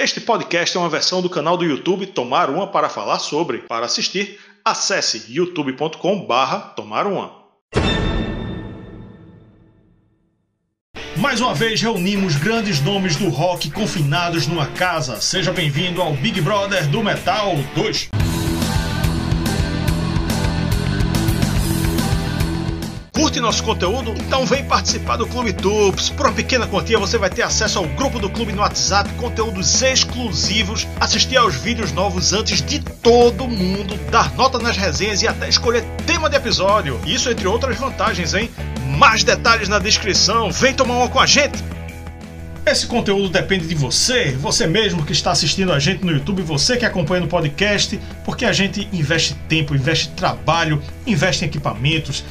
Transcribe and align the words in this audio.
Este 0.00 0.20
podcast 0.20 0.76
é 0.76 0.80
uma 0.80 0.88
versão 0.88 1.20
do 1.20 1.28
canal 1.28 1.56
do 1.56 1.64
YouTube 1.64 2.06
Tomar 2.06 2.50
Uma 2.50 2.68
para 2.68 2.88
falar 2.88 3.18
sobre. 3.18 3.58
Para 3.66 3.86
assistir, 3.86 4.38
acesse 4.64 5.24
youtube.com/barra 5.28 6.60
Tomar 6.76 7.04
Uma. 7.04 7.32
Mais 11.16 11.40
uma 11.40 11.52
vez 11.52 11.82
reunimos 11.82 12.36
grandes 12.36 12.80
nomes 12.80 13.16
do 13.16 13.28
rock 13.28 13.72
confinados 13.72 14.46
numa 14.46 14.66
casa. 14.66 15.20
Seja 15.20 15.52
bem-vindo 15.52 16.00
ao 16.00 16.12
Big 16.12 16.40
Brother 16.42 16.88
do 16.88 17.02
Metal 17.02 17.56
2. 17.74 18.17
Curte 23.38 23.40
nosso 23.40 23.62
conteúdo? 23.62 24.14
Então 24.18 24.44
vem 24.44 24.64
participar 24.64 25.16
do 25.16 25.26
Clube 25.26 25.52
Tubes. 25.52 26.10
Por 26.10 26.26
uma 26.26 26.34
pequena 26.34 26.66
quantia 26.66 26.98
você 26.98 27.16
vai 27.16 27.30
ter 27.30 27.42
acesso 27.42 27.78
ao 27.78 27.86
grupo 27.86 28.18
do 28.18 28.28
clube 28.28 28.52
no 28.52 28.62
WhatsApp, 28.62 29.08
conteúdos 29.14 29.80
exclusivos, 29.80 30.86
assistir 30.98 31.36
aos 31.36 31.54
vídeos 31.54 31.92
novos 31.92 32.32
antes 32.32 32.60
de 32.60 32.80
todo 32.80 33.46
mundo, 33.46 33.96
dar 34.10 34.34
nota 34.34 34.58
nas 34.58 34.76
resenhas 34.76 35.22
e 35.22 35.28
até 35.28 35.48
escolher 35.48 35.84
tema 36.06 36.28
de 36.28 36.36
episódio. 36.36 37.00
Isso 37.06 37.30
entre 37.30 37.46
outras 37.46 37.76
vantagens, 37.76 38.34
hein? 38.34 38.50
Mais 38.98 39.22
detalhes 39.22 39.68
na 39.68 39.78
descrição. 39.78 40.50
Vem 40.50 40.74
tomar 40.74 40.96
uma 40.96 41.08
com 41.08 41.20
a 41.20 41.26
gente. 41.26 41.62
Esse 42.66 42.86
conteúdo 42.86 43.28
depende 43.28 43.66
de 43.66 43.74
você, 43.74 44.32
você 44.32 44.66
mesmo 44.66 45.04
que 45.04 45.12
está 45.12 45.30
assistindo 45.30 45.72
a 45.72 45.78
gente 45.78 46.04
no 46.04 46.12
YouTube, 46.12 46.42
você 46.42 46.76
que 46.76 46.84
acompanha 46.84 47.22
no 47.22 47.28
podcast, 47.28 47.98
porque 48.24 48.44
a 48.44 48.52
gente 48.52 48.88
investe 48.92 49.34
tempo, 49.48 49.74
investe 49.74 50.08
trabalho, 50.10 50.82
investe 51.06 51.44
em 51.44 51.48
equipamentos 51.48 52.24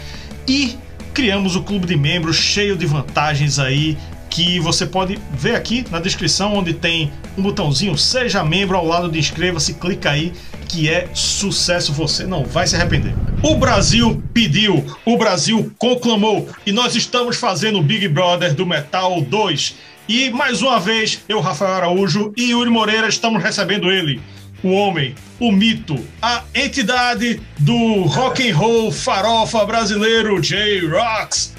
e 0.48 0.78
criamos 1.18 1.56
o 1.56 1.64
clube 1.64 1.88
de 1.88 1.98
membros 1.98 2.36
cheio 2.36 2.78
de 2.78 2.86
vantagens 2.86 3.58
aí 3.58 3.98
que 4.30 4.60
você 4.60 4.86
pode 4.86 5.18
ver 5.34 5.56
aqui 5.56 5.84
na 5.90 6.00
descrição 6.00 6.54
onde 6.54 6.76
tem 6.76 7.12
um 7.36 7.42
botãozinho 7.42 7.98
seja 7.98 8.44
membro 8.44 8.78
ao 8.78 8.86
lado 8.86 9.10
de 9.10 9.18
inscreva-se, 9.18 9.74
clica 9.74 10.12
aí 10.12 10.32
que 10.70 10.88
é 10.88 11.10
sucesso, 11.16 11.92
você 11.92 12.24
não 12.24 12.46
vai 12.46 12.68
se 12.68 12.76
arrepender. 12.76 13.16
O 13.42 13.56
Brasil 13.56 14.22
pediu, 14.32 14.86
o 15.04 15.18
Brasil 15.18 15.74
conclamou 15.80 16.48
e 16.68 16.72
nós 16.72 16.96
estamos 16.96 17.38
fazendo 17.38 17.80
o 17.80 17.84
Big 17.84 18.08
Brother 18.08 18.54
do 18.54 18.64
Metal 18.64 19.20
2. 19.20 19.76
E 20.08 20.30
mais 20.30 20.62
uma 20.62 20.80
vez, 20.80 21.24
eu, 21.28 21.40
Rafael 21.40 21.74
Araújo 21.74 22.32
e 22.38 22.52
Yuri 22.52 22.70
Moreira 22.70 23.08
estamos 23.08 23.42
recebendo 23.42 23.90
ele, 23.90 24.22
o 24.64 24.72
homem, 24.72 25.16
o 25.40 25.52
mito, 25.52 25.96
a 26.22 26.44
entidade 26.54 27.42
do 27.60 28.04
rock 28.04 28.50
and 28.50 28.56
roll 28.56 28.92
farofa 28.92 29.66
brasileiro, 29.66 30.42
J-Rocks. 30.42 31.56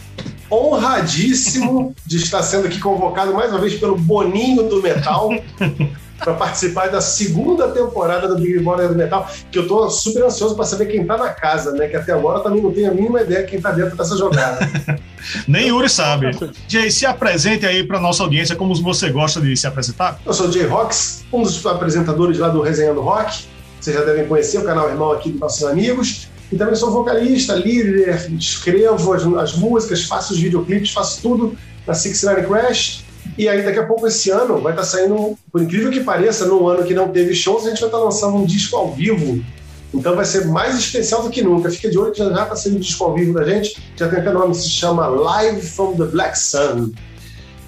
Honradíssimo 0.51 1.95
de 2.07 2.17
estar 2.17 2.43
sendo 2.43 2.67
aqui 2.67 2.79
convocado 2.79 3.35
mais 3.35 3.51
uma 3.51 3.61
vez 3.61 3.75
pelo 3.75 3.97
Boninho 3.97 4.69
do 4.69 4.83
Metal 4.83 5.31
para 6.19 6.35
participar 6.35 6.89
da 6.89 7.01
segunda 7.01 7.69
temporada 7.69 8.29
do 8.29 8.37
Big 8.37 8.59
Brother 8.59 8.89
do 8.89 8.95
Metal, 8.95 9.29
que 9.51 9.59
eu 9.59 9.63
estou 9.63 9.89
super 9.91 10.25
ansioso 10.25 10.55
para 10.55 10.65
saber 10.65 10.87
quem 10.87 11.03
está 11.03 11.17
na 11.17 11.31
casa, 11.31 11.73
né? 11.73 11.87
Que 11.87 11.97
até 11.97 12.13
agora 12.13 12.41
também 12.41 12.61
não 12.61 12.73
tenho 12.73 12.91
a 12.91 12.95
mínima 12.95 13.23
ideia 13.23 13.45
quem 13.45 13.59
está 13.59 13.71
dentro 13.71 13.97
dessa 13.97 14.17
jogada. 14.17 14.59
Nem 15.47 15.69
Yuri 15.69 15.89
sabe. 15.89 16.31
Jay, 16.67 16.91
se 16.91 17.07
apresente 17.07 17.67
aí 17.67 17.85
para 17.85 18.01
nossa 18.01 18.23
audiência 18.23 18.57
como 18.57 18.75
você 18.75 19.11
gosta 19.11 19.41
de 19.41 19.57
se 19.57 19.67
apresentar. 19.67 20.21
Eu 20.25 20.33
sou 20.33 20.49
o 20.49 20.53
Jay 20.53 20.67
Rocks, 20.67 21.25
um 21.33 21.43
dos 21.43 21.65
apresentadores 21.65 22.39
lá 22.39 22.49
do 22.49 22.63
Resenhando 22.63 23.01
Rock. 23.01 23.45
Vocês 23.81 23.95
já 23.95 24.05
devem 24.05 24.27
conhecer 24.27 24.59
o 24.59 24.65
canal 24.65 24.89
irmão 24.89 25.13
aqui 25.13 25.31
dos 25.31 25.41
nossos 25.41 25.65
amigos. 25.65 26.29
E 26.51 26.57
também 26.57 26.75
sou 26.75 26.91
vocalista, 26.91 27.55
líder, 27.55 28.31
escrevo 28.39 29.13
as, 29.13 29.23
as 29.23 29.55
músicas, 29.55 30.05
faço 30.05 30.33
os 30.33 30.41
videoclipes, 30.41 30.93
faço 30.93 31.21
tudo 31.21 31.57
na 31.87 31.95
Six 31.95 32.23
Nine 32.23 32.47
Crash. 32.47 33.05
E 33.37 33.49
aí, 33.49 33.63
daqui 33.63 33.79
a 33.79 33.87
pouco, 33.87 34.07
esse 34.07 34.31
ano, 34.31 34.61
vai 34.61 34.73
estar 34.73 34.85
saindo, 34.85 35.39
por 35.53 35.63
incrível 35.63 35.91
que 35.91 36.01
pareça, 36.01 36.47
num 36.47 36.67
ano 36.69 36.85
que 36.85 36.95
não 36.95 37.09
teve 37.09 37.35
shows, 37.35 37.67
a 37.67 37.71
gente 37.71 37.81
vai 37.81 37.89
estar 37.89 37.99
lançando 37.99 38.37
um 38.37 38.45
disco 38.45 38.77
ao 38.77 38.93
vivo. 38.93 39.45
Então 39.93 40.15
vai 40.15 40.25
ser 40.25 40.47
mais 40.47 40.79
especial 40.79 41.23
do 41.23 41.31
que 41.31 41.43
nunca. 41.43 41.71
Fica 41.71 41.91
de 41.91 41.99
olho 41.99 42.13
que 42.13 42.19
já 42.19 42.29
está 42.29 42.57
sendo 42.57 42.77
um 42.77 42.81
disco 42.81 43.05
ao 43.05 43.15
vivo 43.15 43.33
da 43.33 43.45
gente. 43.45 43.77
Já 43.97 44.09
tem 44.09 44.19
até 44.19 44.31
nome, 44.33 44.55
se 44.55 44.69
chama 44.69 45.07
Live 45.07 45.63
from 45.63 45.97
the 45.97 46.05
Black 46.05 46.39
Sun. 46.39 46.93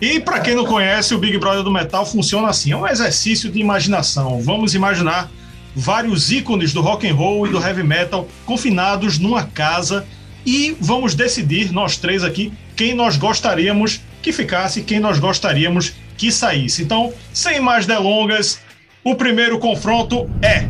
E 0.00 0.20
para 0.20 0.40
quem 0.40 0.54
não 0.54 0.64
conhece, 0.64 1.14
o 1.14 1.18
Big 1.18 1.36
Brother 1.38 1.62
do 1.62 1.70
Metal 1.70 2.04
funciona 2.04 2.48
assim: 2.48 2.72
é 2.72 2.76
um 2.76 2.86
exercício 2.86 3.50
de 3.50 3.58
imaginação. 3.58 4.40
Vamos 4.40 4.74
imaginar 4.74 5.30
vários 5.74 6.30
ícones 6.30 6.72
do 6.72 6.80
rock 6.80 7.08
and 7.08 7.14
roll 7.14 7.46
e 7.46 7.50
do 7.50 7.60
heavy 7.60 7.82
metal 7.82 8.26
confinados 8.44 9.18
numa 9.18 9.44
casa 9.44 10.04
e 10.44 10.76
vamos 10.80 11.14
decidir 11.14 11.70
nós 11.70 11.96
três 11.96 12.24
aqui 12.24 12.52
quem 12.74 12.94
nós 12.94 13.16
gostaríamos 13.16 14.00
que 14.22 14.32
ficasse, 14.32 14.82
quem 14.82 15.00
nós 15.00 15.19
gostaríamos 15.19 15.94
que 16.16 16.31
saísse. 16.31 16.82
Então, 16.82 17.12
sem 17.32 17.60
mais 17.60 17.86
delongas, 17.86 18.60
o 19.03 19.14
primeiro 19.14 19.58
confronto 19.58 20.28
é 20.42 20.69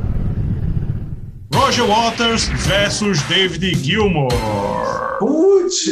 Roger 1.52 1.84
Waters 1.84 2.46
versus 2.48 3.20
David 3.22 3.74
Gilmour. 3.84 4.28
Putz. 5.18 5.86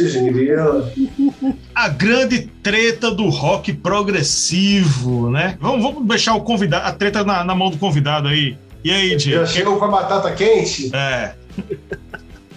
A 1.75 1.89
grande 1.89 2.49
treta 2.63 3.11
do 3.11 3.29
rock 3.29 3.73
progressivo, 3.73 5.29
né? 5.29 5.57
Vamos, 5.59 5.83
vamos 5.83 6.07
deixar 6.07 6.35
o 6.35 6.41
convidado, 6.41 6.87
a 6.87 6.91
treta 6.91 7.23
na, 7.23 7.43
na 7.43 7.53
mão 7.53 7.69
do 7.69 7.77
convidado 7.77 8.27
aí. 8.27 8.57
E 8.83 8.91
aí, 8.91 9.15
Diego? 9.15 9.45
Já 9.45 9.53
chegou 9.53 9.77
com 9.77 9.85
a 9.85 9.89
batata 9.89 10.31
quente? 10.31 10.89
É. 10.95 11.33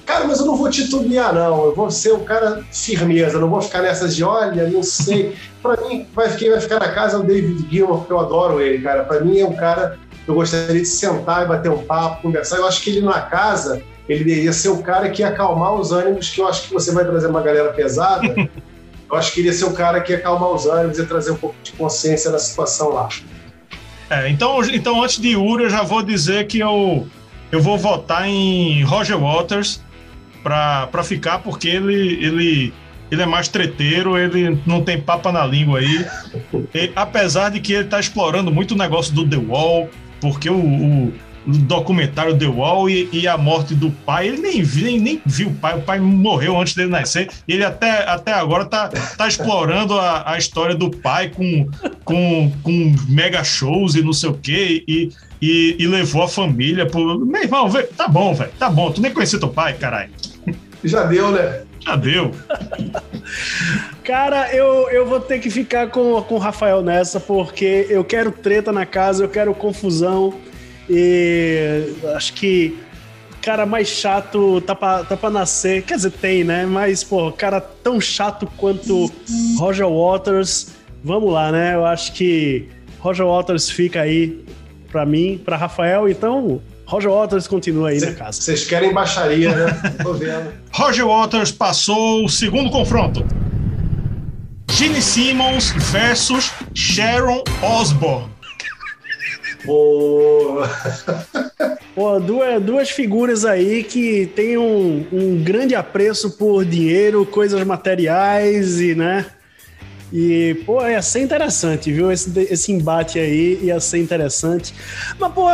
Cara, 0.05 0.27
mas 0.27 0.41
eu 0.41 0.47
não 0.47 0.57
vou 0.57 0.69
titubear, 0.69 1.33
não. 1.33 1.67
Eu 1.67 1.75
vou 1.75 1.91
ser 1.91 2.13
um 2.13 2.25
cara 2.25 2.63
firmeza, 2.73 3.39
não 3.39 3.49
vou 3.49 3.61
ficar 3.61 3.83
nessas 3.83 4.17
de 4.17 4.25
olha, 4.25 4.69
não 4.69 4.83
sei. 4.83 5.35
Pra 5.63 5.77
mim, 5.87 6.07
vai, 6.13 6.35
quem 6.37 6.51
vai 6.51 6.61
ficar 6.61 6.81
na 6.81 6.89
casa 6.89 7.17
é 7.17 7.21
o 7.21 7.23
David 7.23 7.69
Gilmour, 7.71 7.99
porque 7.99 8.13
eu 8.13 8.19
adoro 8.19 8.61
ele, 8.61 8.83
cara. 8.83 9.05
Pra 9.05 9.21
mim 9.21 9.39
é 9.39 9.47
um 9.47 9.55
cara 9.55 9.99
que 10.25 10.31
eu 10.31 10.35
gostaria 10.35 10.81
de 10.81 10.87
sentar 10.87 11.45
e 11.45 11.49
bater 11.49 11.71
um 11.71 11.79
papo, 11.85 12.23
conversar. 12.23 12.57
Eu 12.57 12.67
acho 12.67 12.83
que 12.83 12.91
ele 12.91 13.01
na 13.01 13.21
casa, 13.21 13.81
ele 14.09 14.43
ia 14.43 14.53
ser 14.53 14.69
o 14.71 14.83
cara 14.83 15.09
que 15.09 15.23
ia 15.23 15.29
acalmar 15.29 15.75
os 15.75 15.93
ânimos, 15.93 16.31
que 16.31 16.41
eu 16.41 16.49
acho 16.49 16.69
que 16.69 16.75
você 16.75 16.93
vai 16.93 17.05
trazer 17.05 17.29
uma 17.29 17.41
galera 17.41 17.73
pesada. 17.73 18.27
eu 19.11 19.17
acho 19.17 19.33
que 19.33 19.41
ele 19.41 19.49
ia 19.49 19.55
ser 19.55 19.67
o 19.67 19.73
cara 19.73 20.01
que 20.01 20.13
ia 20.13 20.19
acalmar 20.19 20.51
os 20.51 20.67
ânimos 20.67 20.99
e 20.99 21.07
trazer 21.07 21.31
um 21.31 21.37
pouco 21.37 21.57
de 21.63 21.73
consciência 21.73 22.31
na 22.31 22.39
situação 22.39 22.89
lá. 22.89 23.09
É, 24.11 24.29
então, 24.29 24.63
então, 24.65 25.03
antes 25.03 25.19
de 25.19 25.37
Uri, 25.37 25.65
eu 25.65 25.71
já 25.71 25.83
vou 25.83 26.03
dizer 26.03 26.47
que 26.47 26.59
eu, 26.59 27.07
eu 27.51 27.61
vou 27.61 27.79
votar 27.79 28.29
em 28.29 28.83
Roger 28.83 29.19
Waters 29.19 29.81
para 30.43 31.03
ficar, 31.05 31.39
porque 31.39 31.69
ele, 31.69 32.25
ele, 32.25 32.75
ele 33.11 33.23
é 33.23 33.27
mais 33.27 33.49
treteiro, 33.49 34.19
ele 34.19 34.59
não 34.67 34.83
tem 34.83 35.01
papa 35.01 35.31
na 35.31 35.45
língua 35.47 35.81
aí. 35.81 36.07
E, 36.75 36.93
apesar 36.97 37.51
de 37.51 37.61
que 37.61 37.73
ele 37.73 37.85
está 37.85 38.01
explorando 38.01 38.51
muito 38.51 38.73
o 38.73 38.79
negócio 38.79 39.15
do 39.15 39.29
The 39.29 39.37
Wall, 39.37 39.89
porque 40.21 40.49
o, 40.49 40.57
o 40.57 41.13
documentário 41.47 42.39
The 42.39 42.47
Wall 42.47 42.89
e, 42.89 43.09
e, 43.13 43.27
a 43.27 43.37
morte 43.37 43.75
do 43.75 43.91
pai, 43.91 44.29
ele 44.29 44.39
nem, 44.39 44.63
nem, 44.63 45.01
nem 45.01 45.23
viu 45.27 45.49
o 45.49 45.55
pai, 45.55 45.77
o 45.77 45.83
pai 45.83 45.99
morreu 46.01 46.59
antes 46.59 46.75
dele 46.75 46.91
nascer, 46.91 47.29
ele 47.47 47.65
até, 47.65 48.09
até 48.09 48.33
agora 48.33 48.65
tá, 48.65 48.89
tá 48.89 49.27
explorando 49.27 49.99
a, 49.99 50.33
a 50.33 50.39
história 50.39 50.75
do 50.75 50.91
pai 50.91 51.29
com, 51.29 51.69
com, 52.05 52.53
com 52.63 52.95
mega 53.09 53.43
shows 53.43 53.95
e 53.95 54.03
não 54.03 54.13
sei 54.13 54.31
o 54.31 54.35
quê, 54.35 54.85
e, 54.87 55.11
e, 55.41 55.77
e 55.79 55.87
levou 55.87 56.23
a 56.23 56.29
família 56.29 56.87
pro... 56.87 57.19
Meu 57.27 57.43
irmão, 57.43 57.69
tá 57.97 58.07
bom, 58.07 58.33
velho, 58.35 58.53
tá 58.59 58.71
bom, 58.71 58.91
tu 58.91 59.01
nem 59.01 59.13
conhecia 59.13 59.39
teu 59.39 59.49
pai, 59.49 59.75
caralho. 59.75 60.11
Já 60.85 61.05
deu, 61.05 61.31
né? 61.31 61.63
Já 61.81 61.97
deu. 61.97 62.33
Cara, 64.05 64.55
eu, 64.55 64.89
eu 64.91 65.07
vou 65.07 65.21
ter 65.21 65.39
que 65.39 65.51
ficar 65.51 65.89
com, 65.89 66.21
com 66.23 66.35
o 66.35 66.39
Rafael 66.39 66.83
nessa, 66.83 67.21
porque 67.21 67.87
eu 67.89 68.05
quero 68.05 68.33
treta 68.33 68.73
na 68.73 68.85
casa, 68.85 69.25
eu 69.25 69.29
quero 69.29 69.55
confusão. 69.55 70.35
E 70.91 71.95
acho 72.15 72.33
que 72.35 72.77
cara 73.43 73.67
mais 73.67 73.89
chato 73.89 74.61
tá 74.61 74.75
pra, 74.75 75.05
tá 75.05 75.17
pra 75.17 75.29
nascer. 75.29 75.83
Quer 75.83 75.97
dizer, 75.97 76.13
tem, 76.13 76.45
né? 76.45 76.65
Mas, 76.65 77.03
pô, 77.03 77.31
cara 77.33 77.61
tão 77.61 78.01
chato 78.01 78.47
quanto 78.57 79.11
Roger 79.59 79.89
Waters. 79.89 80.69
Vamos 81.03 81.33
lá, 81.33 81.51
né? 81.51 81.75
Eu 81.75 81.85
acho 81.85 82.13
que 82.13 82.69
Roger 83.01 83.27
Waters 83.27 83.69
fica 83.69 84.01
aí 84.01 84.45
pra 84.91 85.05
mim, 85.05 85.41
pra 85.45 85.57
Rafael. 85.57 86.09
Então, 86.09 86.63
Roger 86.93 87.11
Waters 87.11 87.49
continua 87.49 87.89
aí 87.89 87.99
Cê, 87.99 88.11
na 88.11 88.13
casa. 88.13 88.43
Vocês 88.43 88.67
querem 88.67 88.93
baixaria, 88.93 89.51
né? 89.57 89.95
Tô 90.03 90.13
vendo. 90.13 90.53
Roger 90.71 91.07
Waters 91.07 91.51
passou 91.51 92.27
o 92.27 92.29
segundo 92.29 92.69
confronto. 92.71 93.25
Gene 94.71 95.01
Simmons 95.01 95.71
versus 95.91 96.53
Sharon 96.75 97.43
Osbourne. 97.63 98.31
Boa. 99.65 100.69
Pô, 101.95 102.21
duas, 102.21 102.63
duas 102.63 102.91
figuras 102.91 103.47
aí 103.47 103.85
que 103.85 104.27
têm 104.37 104.59
um, 104.59 105.07
um 105.11 105.43
grande 105.43 105.75
apreço 105.75 106.37
por 106.37 106.63
dinheiro, 106.63 107.25
coisas 107.25 107.65
materiais 107.65 108.81
e, 108.83 108.95
né? 108.95 109.25
E, 110.13 110.63
pô, 110.67 110.87
ia 110.87 111.01
ser 111.01 111.21
interessante, 111.21 111.91
viu? 111.91 112.13
Esse, 112.13 112.39
esse 112.51 112.71
embate 112.71 113.19
aí 113.19 113.59
ia 113.63 113.81
ser 113.81 113.97
interessante. 113.99 114.75
Mas, 115.19 115.33
pô, 115.33 115.49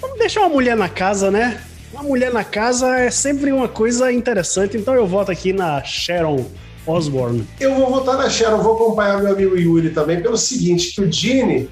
vamos 0.00 0.18
deixar 0.18 0.40
uma 0.40 0.48
mulher 0.48 0.76
na 0.76 0.88
casa, 0.88 1.30
né? 1.30 1.60
Uma 1.92 2.02
mulher 2.02 2.32
na 2.32 2.44
casa 2.44 2.98
é 2.98 3.10
sempre 3.10 3.52
uma 3.52 3.68
coisa 3.68 4.12
interessante, 4.12 4.76
então 4.76 4.94
eu 4.94 5.06
voto 5.06 5.30
aqui 5.30 5.52
na 5.52 5.82
Sharon 5.82 6.46
Osborne. 6.86 7.46
Eu 7.58 7.74
vou 7.74 7.90
votar 7.90 8.16
na 8.16 8.30
Sharon, 8.30 8.62
vou 8.62 8.74
acompanhar 8.74 9.22
meu 9.22 9.32
amigo 9.32 9.56
Yuri 9.56 9.90
também, 9.90 10.22
pelo 10.22 10.36
seguinte, 10.36 10.92
que 10.94 11.00
o 11.00 11.10
Gene 11.10 11.68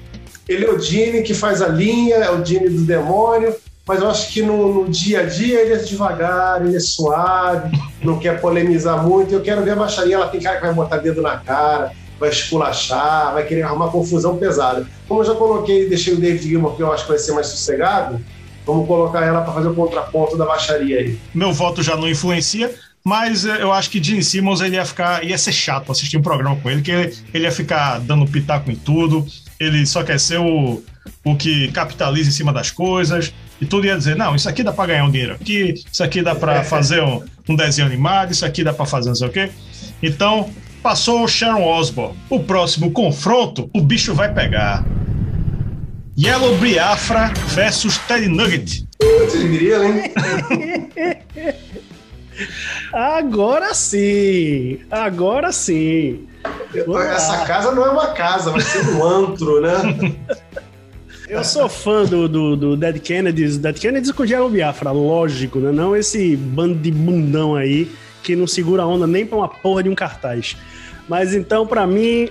ele 0.49 0.65
é 0.65 0.69
o 0.71 0.77
Dini 0.77 1.21
que 1.21 1.35
faz 1.35 1.61
a 1.61 1.67
linha, 1.67 2.15
é 2.15 2.31
o 2.31 2.41
Dini 2.41 2.69
do 2.69 2.81
demônio, 2.81 3.55
mas 3.85 4.01
eu 4.01 4.09
acho 4.09 4.33
que 4.33 4.41
no, 4.41 4.73
no, 4.73 4.89
dia 4.89 5.21
a 5.21 5.23
dia 5.23 5.61
ele 5.61 5.73
é 5.73 5.77
devagar, 5.77 6.65
ele 6.65 6.75
é 6.75 6.79
suave, 6.79 7.69
não 8.03 8.17
quer 8.17 8.41
polemizar 8.41 9.05
muito. 9.05 9.31
Eu 9.31 9.41
quero 9.41 9.63
ver 9.63 9.71
a 9.71 9.75
baixaria, 9.75 10.15
ela 10.15 10.27
tem 10.27 10.41
cara 10.41 10.57
que 10.57 10.65
vai 10.65 10.73
botar 10.73 10.97
dedo 10.97 11.21
na 11.21 11.37
cara, 11.37 11.91
vai 12.19 12.29
esculachar, 12.29 13.33
vai 13.33 13.45
querer 13.45 13.63
arrumar 13.63 13.87
confusão 13.87 14.37
pesada. 14.37 14.85
Como 15.07 15.21
eu 15.21 15.25
já 15.25 15.35
coloquei 15.35 15.85
e 15.85 15.89
deixei 15.89 16.13
o 16.13 16.17
David 16.17 16.47
Gilmour, 16.47 16.75
que 16.75 16.83
eu 16.83 16.91
acho 16.91 17.03
que 17.03 17.09
vai 17.09 17.19
ser 17.19 17.31
mais 17.31 17.47
sossegado, 17.47 18.19
vamos 18.65 18.87
colocar 18.87 19.25
ela 19.25 19.41
para 19.41 19.53
fazer 19.53 19.69
o 19.69 19.73
contraponto 19.73 20.37
da 20.37 20.45
baixaria 20.45 20.99
aí. 20.99 21.17
Meu 21.33 21.53
voto 21.53 21.81
já 21.81 21.95
não 21.95 22.07
influencia, 22.07 22.73
mas 23.03 23.45
eu 23.45 23.71
acho 23.71 23.89
que 23.89 24.03
Gene 24.03 24.23
Simmons 24.23 24.61
ele 24.61 24.75
ia 24.75 24.85
ficar, 24.85 25.23
ia 25.23 25.37
ser 25.37 25.53
chato 25.53 25.91
assistir 25.91 26.17
um 26.17 26.21
programa 26.21 26.55
com 26.57 26.69
ele, 26.69 26.81
que 26.81 26.91
ele, 26.91 27.17
ele 27.33 27.43
ia 27.45 27.51
ficar 27.51 27.99
dando 27.99 28.25
pitaco 28.27 28.69
em 28.69 28.75
tudo, 28.75 29.25
ele 29.59 29.85
só 29.85 30.03
quer 30.03 30.19
ser 30.19 30.39
o, 30.39 30.83
o 31.23 31.35
que 31.35 31.71
capitaliza 31.71 32.29
em 32.29 32.33
cima 32.33 32.51
das 32.51 32.69
coisas, 32.69 33.33
e 33.61 33.65
tudo 33.65 33.87
ia 33.87 33.97
dizer, 33.97 34.15
não, 34.15 34.35
isso 34.35 34.47
aqui 34.47 34.63
dá 34.63 34.71
para 34.71 34.87
ganhar 34.87 35.05
um 35.05 35.11
dinheiro 35.11 35.33
aqui, 35.33 35.73
isso 35.91 36.03
aqui 36.03 36.21
dá 36.21 36.35
para 36.35 36.63
fazer 36.65 37.01
um, 37.01 37.23
um 37.47 37.55
desenho 37.55 37.87
animado, 37.87 38.31
isso 38.31 38.45
aqui 38.45 38.63
dá 38.63 38.73
para 38.73 38.85
fazer 38.85 39.09
não 39.09 39.15
sei 39.15 39.27
o 39.27 39.31
quê. 39.31 39.49
Então, 40.01 40.49
Passou 40.81 41.23
o 41.23 41.27
Sharon 41.27 41.63
Osbourne. 41.63 42.17
O 42.29 42.39
próximo 42.39 42.91
confronto, 42.91 43.69
o 43.73 43.81
bicho 43.81 44.13
vai 44.13 44.33
pegar. 44.33 44.85
Yellow 46.17 46.55
Biafra 46.57 47.33
versus 47.47 47.97
Ted 47.99 48.27
Nugget. 48.27 48.87
Putz, 48.97 49.35
grila, 49.35 49.85
hein? 49.87 50.13
Agora 52.93 53.73
sim! 53.73 54.79
Agora 54.89 55.51
sim! 55.51 56.27
Essa 57.13 57.45
casa 57.45 57.71
não 57.71 57.85
é 57.85 57.89
uma 57.89 58.07
casa, 58.13 58.51
vai 58.51 58.61
ser 58.61 58.85
um 58.89 59.03
antro, 59.03 59.61
né? 59.61 59.73
Eu 61.27 61.43
sou 61.43 61.69
fã 61.69 62.05
do, 62.05 62.27
do, 62.27 62.57
do 62.57 62.75
Dead 62.75 62.99
Kennedys, 62.99 63.57
Dead 63.57 63.77
Kennedys 63.77 64.11
com 64.11 64.23
o 64.23 64.25
Yellow 64.25 64.49
Biafra, 64.49 64.91
lógico, 64.91 65.59
né? 65.59 65.71
Não 65.71 65.95
esse 65.95 66.35
bando 66.35 66.75
de 66.75 66.91
bundão 66.91 67.55
aí 67.55 67.89
que 68.23 68.35
não 68.35 68.47
segura 68.47 68.83
a 68.83 68.87
onda 68.87 69.07
nem 69.07 69.25
pra 69.25 69.37
uma 69.37 69.47
porra 69.47 69.83
de 69.83 69.89
um 69.89 69.95
cartaz. 69.95 70.57
Mas 71.07 71.33
então, 71.33 71.65
para 71.65 71.85
mim, 71.87 72.29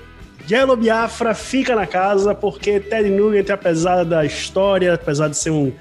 Yellow 0.50 0.76
Biafra 0.76 1.34
fica 1.34 1.74
na 1.74 1.86
casa, 1.86 2.34
porque 2.34 2.80
Ted 2.80 3.10
Nugent, 3.10 3.50
apesar 3.50 4.04
da 4.04 4.24
história, 4.24 4.94
apesar 4.94 5.28
de 5.28 5.36
ser 5.36 5.50
um, 5.50 5.72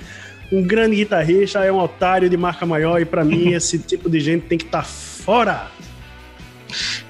um 0.51 0.63
grande 0.63 0.95
guitarrista, 0.95 1.63
é 1.63 1.71
um 1.71 1.79
otário 1.79 2.29
de 2.29 2.35
marca 2.35 2.65
maior, 2.65 2.99
e 3.01 3.05
para 3.05 3.23
mim, 3.23 3.53
esse 3.55 3.77
tipo 3.79 4.09
de 4.09 4.19
gente 4.19 4.45
tem 4.47 4.57
que 4.57 4.65
estar 4.65 4.81
tá 4.81 4.83
fora. 4.83 5.67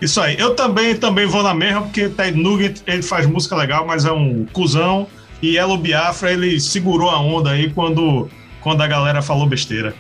Isso 0.01 0.21
aí. 0.21 0.38
Eu 0.38 0.53
também, 0.55 0.95
também 0.95 1.25
vou 1.25 1.41
na 1.41 1.53
mesma, 1.53 1.81
porque 1.81 2.09
Ted 2.09 2.38
Nugent, 2.38 2.81
ele 2.85 3.01
faz 3.01 3.25
música 3.25 3.55
legal, 3.55 3.85
mas 3.88 4.05
é 4.05 4.11
um 4.11 4.45
cuzão. 4.51 5.07
E 5.41 5.55
Yellow 5.55 5.77
Biafra, 5.77 6.31
ele 6.31 6.59
segurou 6.59 7.09
a 7.09 7.19
onda 7.19 7.51
aí 7.51 7.71
quando, 7.71 8.29
quando 8.61 8.81
a 8.81 8.88
galera 8.88 9.21
falou 9.21 9.47
besteira 9.47 9.95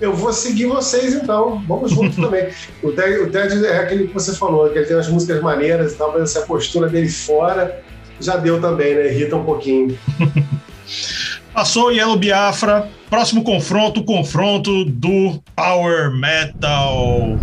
eu 0.00 0.12
vou 0.12 0.32
seguir 0.32 0.66
vocês 0.66 1.14
então. 1.14 1.62
Vamos 1.66 1.92
junto 1.92 2.16
também. 2.20 2.48
O 2.82 2.92
Ted, 2.92 3.18
o 3.20 3.30
Ted 3.30 3.64
é 3.64 3.78
aquele 3.78 4.08
que 4.08 4.14
você 4.14 4.34
falou, 4.34 4.68
que 4.70 4.78
ele 4.78 4.86
tem 4.86 4.96
umas 4.96 5.08
músicas 5.08 5.42
maneiras 5.42 5.92
e 5.92 5.96
tal, 5.96 6.12
mas 6.12 6.22
essa 6.22 6.42
postura 6.42 6.88
dele 6.88 7.08
fora 7.08 7.82
já 8.20 8.36
deu 8.36 8.60
também, 8.60 8.94
né? 8.94 9.12
Irrita 9.12 9.36
um 9.36 9.44
pouquinho. 9.44 9.98
Passou 11.52 11.90
Yellow 11.90 12.18
Biafra. 12.18 12.88
Próximo 13.08 13.44
confronto, 13.44 14.02
confronto 14.04 14.84
do 14.84 15.40
Power 15.54 16.10
Metal. 16.10 17.38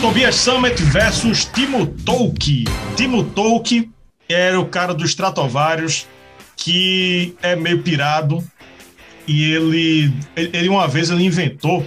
Tobias 0.00 0.34
Summit 0.34 0.82
versus 0.82 1.44
Timo 1.44 1.86
Tolkien. 1.86 2.64
Timo 2.96 3.24
Tolkien 3.24 3.90
era 4.28 4.58
o 4.60 4.66
cara 4.66 4.92
dos 4.92 5.10
Stratovarius 5.10 6.06
que 6.56 7.34
é 7.40 7.56
meio 7.56 7.82
pirado, 7.82 8.44
e 9.30 9.52
ele, 9.52 10.12
ele 10.34 10.68
uma 10.68 10.88
vez 10.88 11.08
ele 11.08 11.24
inventou 11.24 11.86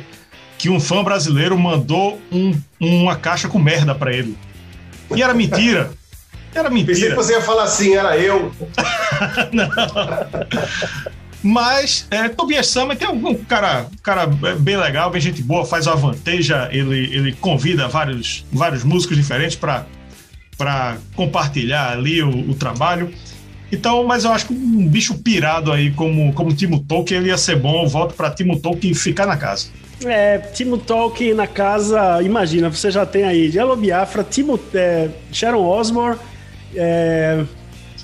que 0.58 0.70
um 0.70 0.80
fã 0.80 1.04
brasileiro 1.04 1.60
mandou 1.60 2.22
um, 2.32 2.58
uma 2.80 3.18
caixa 3.18 3.50
com 3.50 3.60
merda 3.60 3.94
para 3.94 4.14
ele. 4.14 4.38
E 5.14 5.22
era 5.22 5.34
mentira. 5.34 5.92
Era 6.56 6.70
mentira. 6.70 6.94
Pensei 6.94 7.10
que 7.10 7.16
você 7.16 7.34
ia 7.34 7.42
falar 7.42 7.64
assim, 7.64 7.96
era 7.96 8.16
eu. 8.16 8.52
Não. 9.52 9.68
Mas 11.42 12.06
é, 12.12 12.30
Tobias 12.30 12.68
Summit 12.68 13.04
é 13.04 13.10
um, 13.10 13.34
cara, 13.44 13.88
cara 14.04 14.28
bem 14.28 14.78
legal, 14.78 15.10
bem 15.10 15.20
gente 15.20 15.42
boa, 15.42 15.66
faz 15.66 15.88
uma 15.88 15.96
vanteja, 15.96 16.70
ele, 16.72 17.12
ele 17.12 17.32
convida 17.34 17.88
vários, 17.88 18.46
vários 18.52 18.84
músicos 18.84 19.18
diferentes 19.18 19.58
para 19.58 20.98
compartilhar 21.16 21.92
ali 21.92 22.22
o, 22.22 22.52
o 22.52 22.54
trabalho. 22.54 23.12
Então, 23.74 24.04
mas 24.04 24.24
eu 24.24 24.32
acho 24.32 24.46
que 24.46 24.54
um 24.54 24.88
bicho 24.88 25.18
pirado 25.18 25.72
aí 25.72 25.92
como, 25.92 26.32
como 26.34 26.54
Timo 26.54 26.80
Tolkien, 26.80 27.20
ele 27.20 27.30
ia 27.30 27.38
ser 27.40 27.56
bom. 27.56 27.84
Eu 27.84 27.90
volto 27.90 28.14
para 28.14 28.30
Timo 28.30 28.60
Tolkien 28.60 28.94
ficar 28.94 29.26
na 29.26 29.36
casa. 29.36 29.70
É, 30.06 30.38
Timo 30.38 30.78
Tolkien 30.78 31.34
na 31.34 31.48
casa, 31.48 32.22
imagina, 32.22 32.70
você 32.70 32.92
já 32.92 33.04
tem 33.04 33.24
aí 33.24 33.52
Yellow 33.52 33.76
Biafra, 33.76 34.24
Timo, 34.24 34.60
é, 34.76 35.10
Sharon 35.32 35.66
Osbourne, 35.66 36.20
é, 36.76 37.44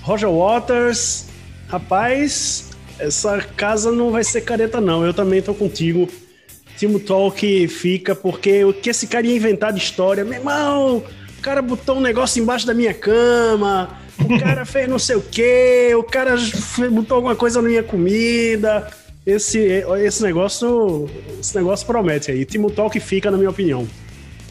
Roger 0.01 0.29
Waters. 0.31 1.27
Rapaz, 1.67 2.71
essa 2.97 3.37
casa 3.39 3.91
não 3.91 4.09
vai 4.09 4.23
ser 4.23 4.41
careta, 4.41 4.81
não. 4.81 5.05
Eu 5.05 5.13
também 5.13 5.39
tô 5.39 5.53
contigo. 5.53 6.09
Timo 6.77 6.99
Tolkien 6.99 7.67
fica, 7.67 8.15
porque 8.15 8.63
o 8.65 8.73
que 8.73 8.89
esse 8.89 9.05
cara 9.05 9.27
ia 9.27 9.35
inventar 9.35 9.71
de 9.71 9.77
história, 9.77 10.25
meu 10.25 10.39
irmão, 10.39 11.03
cara 11.49 11.61
botou 11.63 11.97
um 11.97 12.01
negócio 12.01 12.41
embaixo 12.41 12.67
da 12.67 12.73
minha 12.73 12.93
cama 12.93 13.89
o 14.23 14.37
cara 14.39 14.65
fez 14.65 14.87
não 14.87 14.99
sei 14.99 15.15
o 15.15 15.21
quê, 15.21 15.93
o 15.97 16.03
cara 16.03 16.35
botou 16.91 17.15
alguma 17.15 17.35
coisa 17.35 17.61
na 17.61 17.69
minha 17.69 17.83
comida. 17.83 18.87
Esse, 19.25 19.59
esse 20.03 20.23
negócio 20.23 21.09
esse 21.39 21.55
negócio 21.55 21.85
promete 21.85 22.31
aí. 22.31 22.45
Timo 22.45 22.71
Talk 22.71 22.99
fica, 22.99 23.29
na 23.29 23.37
minha 23.37 23.49
opinião. 23.49 23.87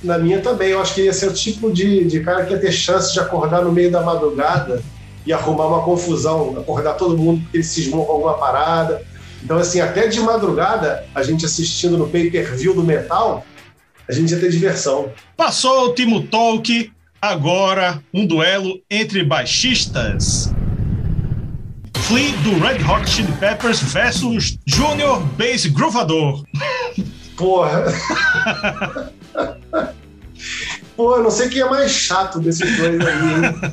Na 0.02 0.18
minha 0.18 0.40
também, 0.40 0.70
eu 0.70 0.80
acho 0.80 0.94
que 0.94 1.02
ia 1.02 1.12
ser 1.12 1.28
o 1.28 1.32
tipo 1.32 1.72
de, 1.72 2.04
de 2.04 2.20
cara 2.20 2.44
que 2.44 2.52
ia 2.52 2.58
ter 2.58 2.70
chance 2.70 3.12
de 3.12 3.18
acordar 3.18 3.62
no 3.62 3.72
meio 3.72 3.90
da 3.90 4.00
madrugada 4.00 4.82
e 5.26 5.32
arrumar 5.32 5.66
uma 5.66 5.82
confusão, 5.82 6.56
acordar 6.58 6.94
todo 6.94 7.18
mundo 7.18 7.40
porque 7.42 7.56
ele 7.56 7.64
cismou 7.64 8.06
com 8.06 8.12
alguma 8.12 8.34
parada. 8.34 9.02
Então, 9.42 9.58
assim, 9.58 9.80
até 9.80 10.06
de 10.06 10.20
madrugada, 10.20 11.04
a 11.14 11.22
gente 11.22 11.44
assistindo 11.44 11.98
no 11.98 12.08
pay-per-view 12.08 12.74
do 12.74 12.84
metal, 12.84 13.44
a 14.08 14.12
gente 14.12 14.32
ia 14.32 14.40
ter 14.40 14.50
diversão. 14.50 15.12
Passou 15.36 15.86
o 15.86 15.94
Timo 15.94 16.22
Talk, 16.26 16.90
Agora, 17.20 18.00
um 18.14 18.24
duelo 18.24 18.80
entre 18.88 19.24
baixistas. 19.24 20.54
Flea 21.96 22.32
do 22.38 22.52
Red 22.60 22.84
Hot 22.84 23.10
Chili 23.10 23.32
Peppers 23.40 23.82
versus 23.82 24.56
Junior 24.64 25.20
Bass 25.36 25.66
Groovador. 25.66 26.44
Porra. 27.36 27.86
Pô, 30.96 31.16
eu 31.16 31.24
não 31.24 31.30
sei 31.30 31.48
quem 31.48 31.62
é 31.62 31.68
mais 31.68 31.90
chato 31.90 32.38
desses 32.38 32.76
dois 32.76 33.00
aí, 33.00 33.34
hein? 33.34 33.72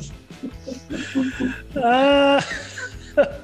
ah. 1.76 2.42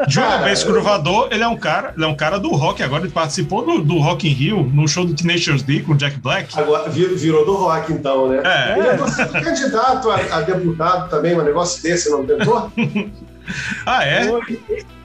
Júnior 0.08 0.40
Bass 0.40 0.64
Gruvador, 0.64 1.28
ele 1.30 1.42
é 1.42 1.48
um 1.48 1.56
cara, 1.56 1.92
ele 1.96 2.04
é 2.04 2.08
um 2.08 2.14
cara 2.14 2.38
do 2.38 2.50
rock 2.50 2.82
agora, 2.82 3.04
ele 3.04 3.12
participou 3.12 3.64
do, 3.64 3.82
do 3.82 3.98
Rock 3.98 4.28
in 4.28 4.32
Rio, 4.32 4.70
no 4.72 4.86
show 4.86 5.04
do 5.04 5.14
Tenacious 5.14 5.62
D 5.62 5.80
com 5.80 5.92
o 5.92 5.96
Jack 5.96 6.18
Black. 6.18 6.58
Agora 6.58 6.88
virou, 6.90 7.16
virou 7.16 7.46
do 7.46 7.54
rock 7.54 7.92
então, 7.92 8.28
né? 8.28 8.42
É. 8.44 8.78
Ele 8.78 8.88
é 8.88 9.40
candidato 9.40 10.10
a, 10.10 10.16
a, 10.16 10.40
deputado 10.42 11.08
também, 11.08 11.38
um 11.38 11.42
negócio 11.42 11.82
desse, 11.82 12.10
não 12.10 12.26
tentou? 12.26 12.70
ah, 13.86 14.04
é? 14.04 14.26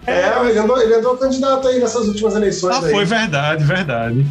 É, 0.05 0.49
ele 0.49 0.59
andou, 0.59 0.81
ele 0.81 0.95
andou 0.95 1.17
candidato 1.17 1.67
aí 1.67 1.79
nessas 1.79 2.07
últimas 2.07 2.35
eleições. 2.35 2.75
Ah, 2.75 2.85
aí. 2.85 2.91
foi 2.91 3.05
verdade, 3.05 3.63
verdade. 3.63 4.25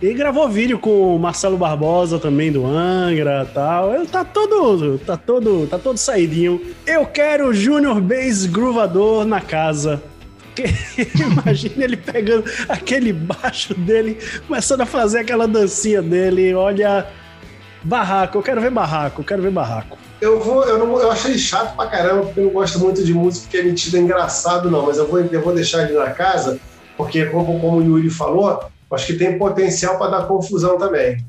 E 0.00 0.14
gravou 0.14 0.48
vídeo 0.48 0.78
com 0.78 1.16
o 1.16 1.18
Marcelo 1.18 1.56
Barbosa 1.56 2.20
também 2.20 2.52
do 2.52 2.64
Angra 2.64 3.44
tal. 3.52 3.92
Ele 3.92 4.06
tá 4.06 4.24
todo, 4.24 4.96
tá 4.98 5.16
todo, 5.16 5.66
tá 5.66 5.76
todo 5.76 5.98
saidinho. 5.98 6.60
Eu 6.86 7.04
quero 7.04 7.48
o 7.48 7.52
Junior 7.52 8.00
Bass 8.00 8.46
Groovador 8.46 9.24
na 9.24 9.40
casa. 9.40 10.00
Imagina 11.18 11.82
ele 11.82 11.96
pegando 11.96 12.44
aquele 12.68 13.12
baixo 13.12 13.74
dele, 13.74 14.18
começando 14.46 14.82
a 14.82 14.86
fazer 14.86 15.18
aquela 15.18 15.48
dancinha 15.48 16.00
dele. 16.00 16.54
Olha, 16.54 17.04
barraco. 17.82 18.38
Eu 18.38 18.42
quero 18.42 18.60
ver 18.60 18.70
barraco. 18.70 19.22
Eu 19.22 19.24
quero 19.24 19.42
ver 19.42 19.50
barraco. 19.50 19.98
Eu 20.20 20.38
vou, 20.38 20.64
eu 20.64 20.78
não, 20.78 21.00
eu 21.00 21.10
achei 21.10 21.36
chato 21.36 21.74
pra 21.74 21.86
caramba 21.86 22.22
porque 22.22 22.38
eu 22.38 22.44
não 22.44 22.52
gosto 22.52 22.78
muito 22.78 23.02
de 23.02 23.12
música 23.12 23.48
que 23.50 23.56
é 23.56 23.62
metida 23.64 23.98
engraçado 23.98 24.70
não. 24.70 24.86
Mas 24.86 24.96
eu 24.96 25.08
vou, 25.08 25.18
eu 25.18 25.42
vou 25.42 25.52
deixar 25.52 25.82
ele 25.82 25.98
na 25.98 26.10
casa 26.10 26.60
porque 26.96 27.24
como, 27.26 27.58
como 27.58 27.78
o 27.78 27.82
Yuri 27.82 28.10
falou 28.10 28.46
acho 28.94 29.06
que 29.06 29.14
tem 29.14 29.38
potencial 29.38 29.98
para 29.98 30.18
dar 30.18 30.26
confusão 30.26 30.78
também. 30.78 31.24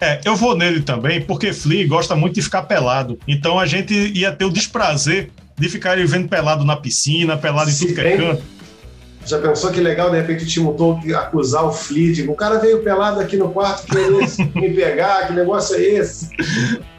É, 0.00 0.20
eu 0.24 0.36
vou 0.36 0.56
nele 0.56 0.82
também, 0.82 1.22
porque 1.22 1.52
Flea 1.52 1.86
gosta 1.88 2.14
muito 2.14 2.34
de 2.34 2.42
ficar 2.42 2.62
pelado. 2.62 3.18
Então 3.26 3.58
a 3.58 3.66
gente 3.66 3.94
ia 3.94 4.30
ter 4.32 4.44
o 4.44 4.50
desprazer 4.50 5.30
de 5.56 5.68
ficar 5.68 5.96
ele 5.96 6.06
vendo 6.06 6.28
pelado 6.28 6.64
na 6.64 6.76
piscina, 6.76 7.36
pelado 7.36 7.70
em 7.70 7.74
tudo 7.74 7.94
que 7.94 8.00
é 8.00 8.16
canto. 8.16 8.42
Já 9.24 9.38
pensou 9.40 9.72
que 9.72 9.80
legal, 9.80 10.08
de 10.08 10.16
repente, 10.18 10.44
o 10.44 10.46
Timo 10.46 10.74
Tolkien 10.74 11.14
acusar 11.14 11.64
o 11.64 11.72
Flea? 11.72 12.14
Tipo, 12.14 12.32
o 12.32 12.36
cara 12.36 12.60
veio 12.60 12.82
pelado 12.82 13.18
aqui 13.18 13.36
no 13.36 13.48
quarto, 13.48 13.84
querendo 13.86 14.20
me 14.54 14.70
pegar, 14.74 15.26
que 15.26 15.32
negócio 15.32 15.74
é 15.74 15.82
esse? 15.82 16.30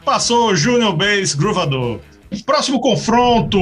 Passou 0.04 0.50
o 0.50 0.56
Junior 0.56 0.94
Bass 0.94 1.34
Groovador. 1.34 2.02
Próximo 2.46 2.82
confronto: 2.82 3.60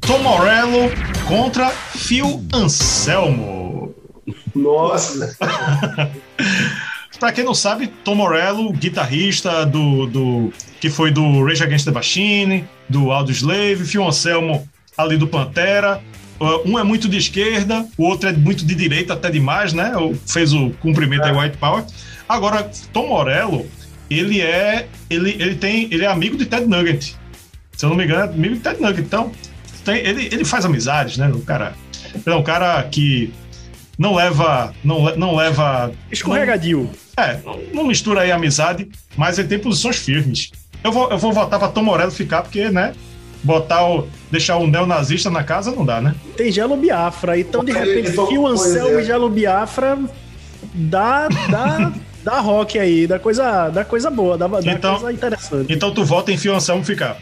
Tom 0.00 0.18
Morello 0.18 0.90
contra 1.26 1.70
Phil 1.70 2.44
Anselmo. 2.52 3.65
Nossa! 4.56 5.36
Pra 7.18 7.32
quem 7.32 7.44
não 7.44 7.54
sabe, 7.54 7.86
Tom 8.04 8.14
Morello, 8.14 8.72
guitarrista 8.72 9.64
do, 9.64 10.06
do 10.06 10.52
que 10.80 10.90
foi 10.90 11.10
do 11.10 11.44
Rage 11.44 11.62
Against 11.62 11.86
the 11.86 11.90
Machine, 11.90 12.64
do 12.88 13.10
Audioslave, 13.10 13.84
Phil 13.86 14.06
Anselmo 14.06 14.68
ali 14.96 15.16
do 15.16 15.26
Pantera. 15.26 16.02
Uh, 16.38 16.70
um 16.70 16.78
é 16.78 16.82
muito 16.82 17.08
de 17.08 17.16
esquerda, 17.16 17.86
o 17.96 18.04
outro 18.04 18.28
é 18.28 18.32
muito 18.32 18.66
de 18.66 18.74
direita, 18.74 19.14
até 19.14 19.30
demais, 19.30 19.72
né? 19.72 19.92
Fez 20.26 20.52
o 20.52 20.70
cumprimento 20.82 21.26
é. 21.26 21.32
White 21.32 21.56
Power. 21.56 21.84
Agora, 22.28 22.70
Tom 22.92 23.08
Morello, 23.08 23.66
ele 24.10 24.42
é. 24.42 24.86
Ele, 25.08 25.30
ele 25.38 25.54
tem. 25.54 25.84
Ele 25.90 26.04
é 26.04 26.08
amigo 26.08 26.36
de 26.36 26.44
Ted 26.44 26.66
Nugget. 26.66 27.16
Se 27.72 27.84
eu 27.84 27.88
não 27.88 27.96
me 27.96 28.04
engano, 28.04 28.32
é 28.32 28.34
amigo 28.34 28.54
de 28.54 28.60
Ted 28.60 28.80
Nugget. 28.80 29.00
Então, 29.00 29.32
tem, 29.84 29.98
ele, 30.04 30.28
ele 30.30 30.44
faz 30.44 30.66
amizades, 30.66 31.16
né? 31.16 31.28
O 31.28 31.40
cara. 31.40 31.74
Ele 32.14 32.34
é 32.34 32.38
um 32.38 32.42
cara 32.42 32.82
que 32.84 33.32
não 33.98 34.14
leva. 34.14 34.74
Não, 34.84 35.16
não 35.16 35.34
leva. 35.34 35.92
Escorregadio. 36.10 36.90
Não, 37.16 37.24
é, 37.24 37.40
não, 37.44 37.60
não 37.72 37.86
mistura 37.86 38.22
aí 38.22 38.30
amizade, 38.30 38.88
mas 39.16 39.38
ele 39.38 39.48
tem 39.48 39.58
posições 39.58 39.96
firmes. 39.96 40.50
Eu 40.84 40.92
vou, 40.92 41.10
eu 41.10 41.18
vou 41.18 41.32
votar 41.32 41.58
pra 41.58 41.68
Tom 41.68 41.82
Morello 41.82 42.10
ficar, 42.10 42.42
porque, 42.42 42.70
né? 42.70 42.92
Botar 43.42 43.86
o. 43.86 44.08
deixar 44.30 44.56
o 44.56 44.66
neonazista 44.66 45.30
na 45.30 45.42
casa 45.42 45.70
não 45.70 45.84
dá, 45.84 46.00
né? 46.00 46.14
Tem 46.36 46.50
Gelo 46.50 46.76
Biafra, 46.76 47.38
então 47.38 47.64
de 47.64 47.72
repente 47.72 48.18
o 48.18 48.46
Anselmo 48.46 48.98
é. 48.98 49.02
e 49.02 49.04
Gelo 49.04 49.28
Biafra 49.28 49.98
dá, 50.74 51.28
dá, 51.50 51.92
dá 52.24 52.40
rock 52.40 52.78
aí, 52.78 53.06
dá 53.06 53.18
coisa, 53.18 53.68
dá 53.68 53.84
coisa 53.84 54.10
boa, 54.10 54.36
dá, 54.36 54.48
dá 54.48 54.72
então, 54.72 54.98
coisa 54.98 55.12
interessante. 55.12 55.72
Então 55.72 55.92
tu 55.92 56.04
vota 56.04 56.32
em 56.32 56.36
Fio 56.36 56.54
Anselmo 56.54 56.84
ficar. 56.84 57.18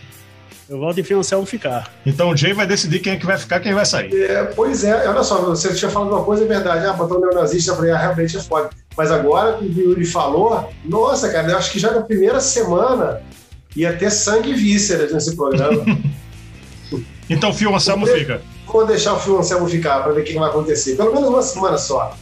Eu 0.68 0.78
volto 0.78 0.98
em 0.98 1.02
Fio 1.02 1.18
Anselmo 1.18 1.44
ficar. 1.44 1.92
Então 2.06 2.30
o 2.30 2.36
Jay 2.36 2.54
vai 2.54 2.66
decidir 2.66 3.00
quem 3.00 3.14
é 3.14 3.16
que 3.16 3.26
vai 3.26 3.36
ficar 3.36 3.60
quem 3.60 3.74
vai 3.74 3.84
sair. 3.84 4.14
É, 4.14 4.44
pois 4.44 4.82
é, 4.82 5.08
olha 5.08 5.22
só, 5.22 5.42
você 5.42 5.74
tinha 5.74 5.90
falado 5.90 6.12
uma 6.12 6.24
coisa, 6.24 6.44
é 6.44 6.46
verdade. 6.46 6.86
Ah, 6.86 6.92
botou 6.94 7.18
o 7.18 7.20
neonazista, 7.20 7.72
eu 7.72 7.76
falei, 7.76 7.90
ah, 7.90 7.98
realmente 7.98 8.36
é 8.36 8.40
foda. 8.40 8.70
Mas 8.96 9.10
agora 9.10 9.58
que 9.58 9.64
o 9.64 9.90
Yuri 9.90 10.06
falou, 10.06 10.70
nossa, 10.84 11.30
cara, 11.30 11.50
eu 11.50 11.58
acho 11.58 11.70
que 11.70 11.78
já 11.78 11.90
na 11.90 12.00
primeira 12.00 12.40
semana 12.40 13.20
ia 13.76 13.92
ter 13.92 14.10
sangue 14.10 14.50
e 14.50 14.54
vísceras 14.54 15.12
nesse 15.12 15.36
programa. 15.36 15.84
então 17.28 17.50
o 17.50 17.54
Fio 17.54 17.74
Anselmo 17.74 18.06
fica. 18.06 18.40
Vou 18.66 18.86
deixar 18.86 19.12
o 19.12 19.20
Fio 19.20 19.38
Anselmo 19.38 19.68
ficar 19.68 20.02
para 20.02 20.12
ver 20.12 20.22
o 20.22 20.24
que 20.24 20.34
vai 20.34 20.48
acontecer. 20.48 20.96
Pelo 20.96 21.12
menos 21.12 21.28
uma 21.28 21.42
semana 21.42 21.76
só. 21.76 22.16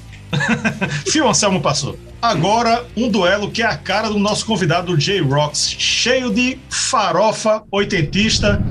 Fio 1.07 1.29
Anselmo 1.29 1.61
passou. 1.61 1.97
Agora, 2.23 2.87
um 2.97 3.09
duelo 3.09 3.51
que 3.51 3.63
é 3.63 3.67
a 3.67 3.77
cara 3.77 4.09
do 4.09 4.17
nosso 4.17 4.47
convidado 4.47 4.97
J-Rocks, 4.97 5.75
cheio 5.77 6.33
de 6.33 6.57
farofa 6.71 7.65
oitentista. 7.69 8.63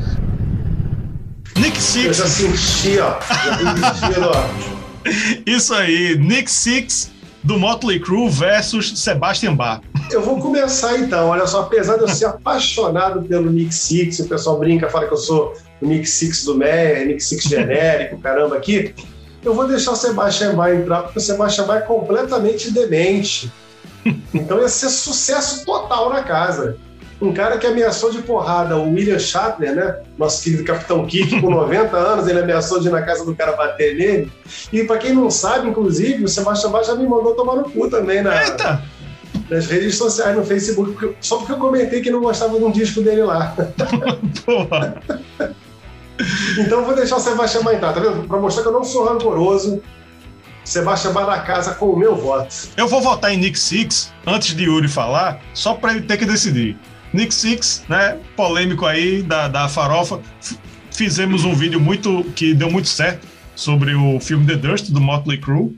Nick 1.58 1.78
Six. 1.78 2.06
Eu 2.06 2.14
já 2.14 2.28
senti, 2.28 3.00
ó. 3.00 3.20
Já 3.20 3.94
sentindo, 3.94 4.30
ó. 4.30 4.72
Isso 5.46 5.74
aí, 5.74 6.18
Nick 6.18 6.50
Six 6.50 7.12
do 7.44 7.60
Motley 7.60 8.00
Crue 8.00 8.30
versus 8.30 8.98
Sebastian 8.98 9.54
Bach. 9.54 9.82
Eu 10.10 10.22
vou 10.22 10.40
começar 10.40 10.98
então. 10.98 11.28
Olha 11.28 11.46
só, 11.46 11.64
apesar 11.64 11.98
de 11.98 12.04
eu 12.04 12.08
ser 12.08 12.28
apaixonado 12.28 13.22
pelo 13.24 13.52
Nick 13.52 13.76
Six, 13.76 14.20
o 14.20 14.30
pessoal 14.30 14.58
brinca, 14.60 14.90
fala 14.90 15.08
que 15.08 15.14
eu 15.14 15.18
sou 15.18 15.54
o 15.82 15.86
Nick 15.86 16.08
Six 16.08 16.46
do 16.46 16.56
Meyer, 16.56 17.06
Nick 17.06 17.22
Six 17.22 17.44
genérico, 17.44 18.18
caramba, 18.20 18.56
aqui. 18.56 18.96
Eu 19.44 19.54
vou 19.54 19.68
deixar 19.68 19.92
o 19.92 19.96
Sebastian 19.96 20.56
Bach 20.56 20.72
entrar, 20.74 21.04
porque 21.04 21.20
o 21.20 21.22
Sebastian 21.22 21.66
Bach 21.66 21.78
é 21.78 21.86
completamente 21.86 22.72
demente. 22.72 23.52
Então 24.34 24.60
ia 24.60 24.68
ser 24.68 24.90
sucesso 24.90 25.64
total 25.64 26.10
na 26.10 26.24
casa. 26.24 26.76
Um 27.22 27.32
cara 27.32 27.60
que 27.60 27.68
ameaçou 27.68 28.10
de 28.10 28.20
porrada 28.24 28.76
o 28.76 28.94
William 28.94 29.20
Shatner, 29.20 29.76
né? 29.76 30.00
Nosso 30.18 30.42
querido 30.42 30.64
Capitão 30.64 31.06
Kirk, 31.06 31.40
com 31.40 31.52
90 31.54 31.96
anos, 31.96 32.28
ele 32.28 32.40
ameaçou 32.40 32.80
de 32.80 32.88
ir 32.88 32.92
na 32.92 33.04
casa 33.04 33.24
do 33.24 33.36
cara 33.36 33.52
bater 33.52 33.96
nele. 33.96 34.32
E 34.74 34.84
para 34.86 34.98
quem 34.98 35.14
não 35.14 35.30
sabe, 35.30 35.70
inclusive, 35.70 36.24
o 36.24 36.28
Sebastião 36.28 36.72
Bach 36.72 36.84
já 36.84 36.96
me 36.96 37.06
mandou 37.06 37.36
tomar 37.36 37.58
no 37.58 37.70
cu 37.70 37.88
também 37.92 38.24
na, 38.24 38.44
Eita! 38.44 38.82
nas 39.52 39.68
redes 39.68 39.96
sociais, 39.98 40.36
no 40.36 40.44
Facebook, 40.44 41.16
só 41.22 41.38
porque 41.38 41.52
eu 41.52 41.58
comentei 41.58 42.02
que 42.02 42.10
não 42.10 42.22
gostava 42.22 42.58
de 42.58 42.64
um 42.64 42.72
disco 42.72 43.02
dele 43.02 43.22
lá. 43.22 43.56
Porra! 44.44 45.02
Então 46.58 46.80
eu 46.80 46.86
vou 46.86 46.96
deixar 46.96 47.18
o 47.18 47.20
Sebastião 47.20 47.64
Bach 47.64 47.76
entrar, 47.76 47.94
tá 47.94 48.00
vendo? 48.00 48.28
Para 48.28 48.40
mostrar 48.40 48.64
que 48.64 48.70
eu 48.70 48.74
não 48.74 48.84
sou 48.84 49.06
rancoroso. 49.06 49.82
Sebastião 50.64 51.14
vai 51.14 51.26
na 51.26 51.40
casa 51.40 51.74
com 51.74 51.88
o 51.88 51.98
meu 51.98 52.16
voto. 52.16 52.54
Eu 52.78 52.88
vou 52.88 53.02
votar 53.02 53.34
em 53.34 53.38
Nick 53.38 53.58
Six 53.58 54.14
antes 54.26 54.56
de 54.56 54.64
Yuri 54.64 54.88
falar, 54.88 55.42
só 55.54 55.74
para 55.74 55.94
ele 55.94 56.02
ter 56.02 56.18
que 56.18 56.26
decidir. 56.26 56.78
Nick 57.14 57.34
Six, 57.34 57.84
né? 57.90 58.18
Polêmico 58.36 58.86
aí 58.86 59.22
da, 59.22 59.48
da 59.48 59.68
farofa. 59.68 60.20
Fizemos 60.92 61.44
um 61.44 61.54
vídeo 61.54 61.80
muito 61.80 62.24
que 62.36 62.54
deu 62.54 62.70
muito 62.70 62.88
certo 62.88 63.28
sobre 63.56 63.94
o 63.94 64.20
filme 64.20 64.46
The 64.46 64.56
Dust 64.56 64.92
do 64.92 65.02
Motley 65.02 65.40
Crue. 65.40 65.78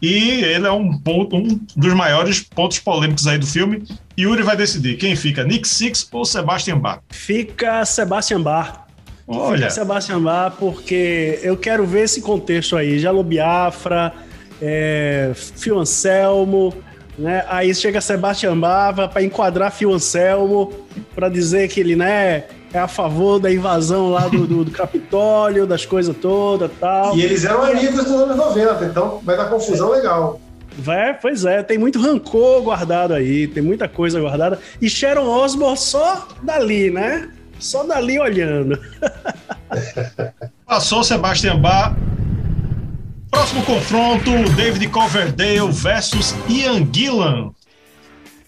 E 0.00 0.44
ele 0.44 0.66
é 0.66 0.70
um 0.70 0.96
ponto, 0.96 1.36
um 1.36 1.60
dos 1.76 1.92
maiores 1.92 2.40
pontos 2.40 2.78
polêmicos 2.78 3.26
aí 3.26 3.38
do 3.38 3.46
filme. 3.46 3.84
Yuri 4.16 4.42
vai 4.42 4.56
decidir 4.56 4.96
quem 4.96 5.16
fica, 5.16 5.42
Nick 5.42 5.66
Six 5.66 6.08
ou 6.12 6.24
Sebastian 6.24 6.78
Bach? 6.78 7.00
Fica 7.10 7.84
Sebastian 7.84 8.42
Bach. 8.42 8.87
Olha. 9.28 9.58
Fica 9.58 9.70
Sebastian 9.70 10.22
Bach, 10.22 10.54
porque 10.58 11.38
eu 11.42 11.56
quero 11.56 11.84
ver 11.84 12.04
esse 12.04 12.22
contexto 12.22 12.76
aí. 12.76 12.98
Jalo 12.98 13.22
Biafra, 13.22 14.14
é, 14.60 15.32
Fio 15.34 15.78
Anselmo, 15.78 16.74
né? 17.18 17.44
Aí 17.48 17.74
chega 17.74 18.00
Sebastião 18.00 18.58
Bava 18.58 19.08
para 19.08 19.22
enquadrar 19.22 19.72
Fio 19.72 19.92
Anselmo, 19.92 20.72
para 21.14 21.28
dizer 21.28 21.68
que 21.68 21.80
ele 21.80 21.94
né, 21.94 22.44
é 22.72 22.78
a 22.78 22.88
favor 22.88 23.38
da 23.38 23.52
invasão 23.52 24.10
lá 24.10 24.28
do, 24.28 24.46
do, 24.46 24.64
do 24.64 24.70
Capitólio, 24.70 25.66
das 25.66 25.84
coisas 25.84 26.16
todas 26.16 26.70
tal. 26.80 27.16
E 27.16 27.22
eles 27.22 27.44
eram 27.44 27.62
amigos 27.64 28.04
dos 28.04 28.12
anos 28.12 28.36
90, 28.36 28.84
então 28.84 29.20
vai 29.24 29.36
dar 29.36 29.46
confusão 29.46 29.90
legal. 29.90 30.40
Vai, 30.78 31.12
pois 31.12 31.44
é, 31.44 31.60
tem 31.62 31.76
muito 31.76 32.00
rancor 32.00 32.62
guardado 32.62 33.12
aí, 33.12 33.48
tem 33.48 33.62
muita 33.62 33.88
coisa 33.88 34.20
guardada. 34.20 34.60
E 34.80 34.88
Sharon 34.88 35.26
Osbourne 35.26 35.76
só 35.76 36.28
dali, 36.40 36.88
né? 36.88 37.28
Só 37.58 37.84
dali 37.84 38.18
olhando. 38.18 38.78
Passou 40.66 41.02
Sebastian 41.02 41.58
Bach 41.58 41.94
Próximo 43.30 43.62
confronto, 43.62 44.30
David 44.56 44.88
Coverdale 44.88 45.70
versus 45.70 46.34
Ian 46.48 46.86
Gillan. 46.92 47.50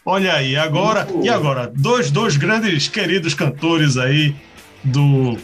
Olha 0.04 0.34
aí, 0.34 0.56
agora. 0.56 1.06
E 1.22 1.28
agora? 1.28 1.70
Dois, 1.74 2.10
dois 2.10 2.36
grandes 2.36 2.88
queridos 2.88 3.34
cantores 3.34 3.96
aí 3.96 4.34
do. 4.82 5.36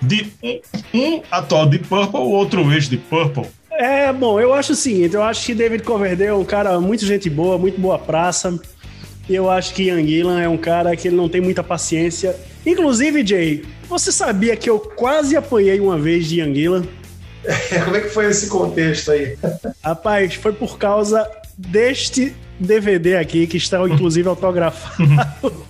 De, 0.00 0.32
um, 0.42 0.60
um 0.94 1.22
atual 1.30 1.66
de 1.66 1.78
Purple, 1.78 2.20
o 2.20 2.30
outro 2.30 2.72
ex 2.72 2.88
de 2.88 2.96
Purple. 2.96 3.46
É, 3.72 4.12
bom, 4.12 4.40
eu 4.40 4.54
acho 4.54 4.72
o 4.72 4.76
seguinte: 4.76 5.14
eu 5.14 5.22
acho 5.22 5.44
que 5.44 5.54
David 5.54 5.82
Coverdale 5.82 6.30
é 6.30 6.34
um 6.34 6.44
cara 6.44 6.80
muito 6.80 7.04
gente 7.04 7.28
boa, 7.28 7.58
muito 7.58 7.80
boa 7.80 7.98
praça. 7.98 8.58
E 9.28 9.34
eu 9.34 9.50
acho 9.50 9.74
que 9.74 9.84
Ian 9.84 10.06
Gillan 10.06 10.40
é 10.40 10.48
um 10.48 10.56
cara 10.56 10.96
que 10.96 11.08
ele 11.08 11.16
não 11.16 11.28
tem 11.28 11.40
muita 11.40 11.62
paciência. 11.62 12.36
Inclusive, 12.66 13.24
Jay, 13.24 13.64
você 13.88 14.10
sabia 14.10 14.56
que 14.56 14.68
eu 14.68 14.80
quase 14.80 15.36
apoiei 15.36 15.78
uma 15.78 15.96
vez 15.96 16.26
de 16.26 16.40
Ian 16.40 16.52
Gillan? 16.52 16.84
Como 17.84 17.96
é 17.96 18.00
que 18.00 18.08
foi 18.08 18.26
esse 18.26 18.48
contexto 18.48 19.12
aí? 19.12 19.38
Rapaz, 19.82 20.34
foi 20.34 20.52
por 20.52 20.76
causa 20.76 21.30
deste 21.56 22.34
DVD 22.58 23.16
aqui, 23.16 23.46
que 23.46 23.56
está 23.56 23.80
inclusive 23.88 24.28
autografado. 24.28 25.06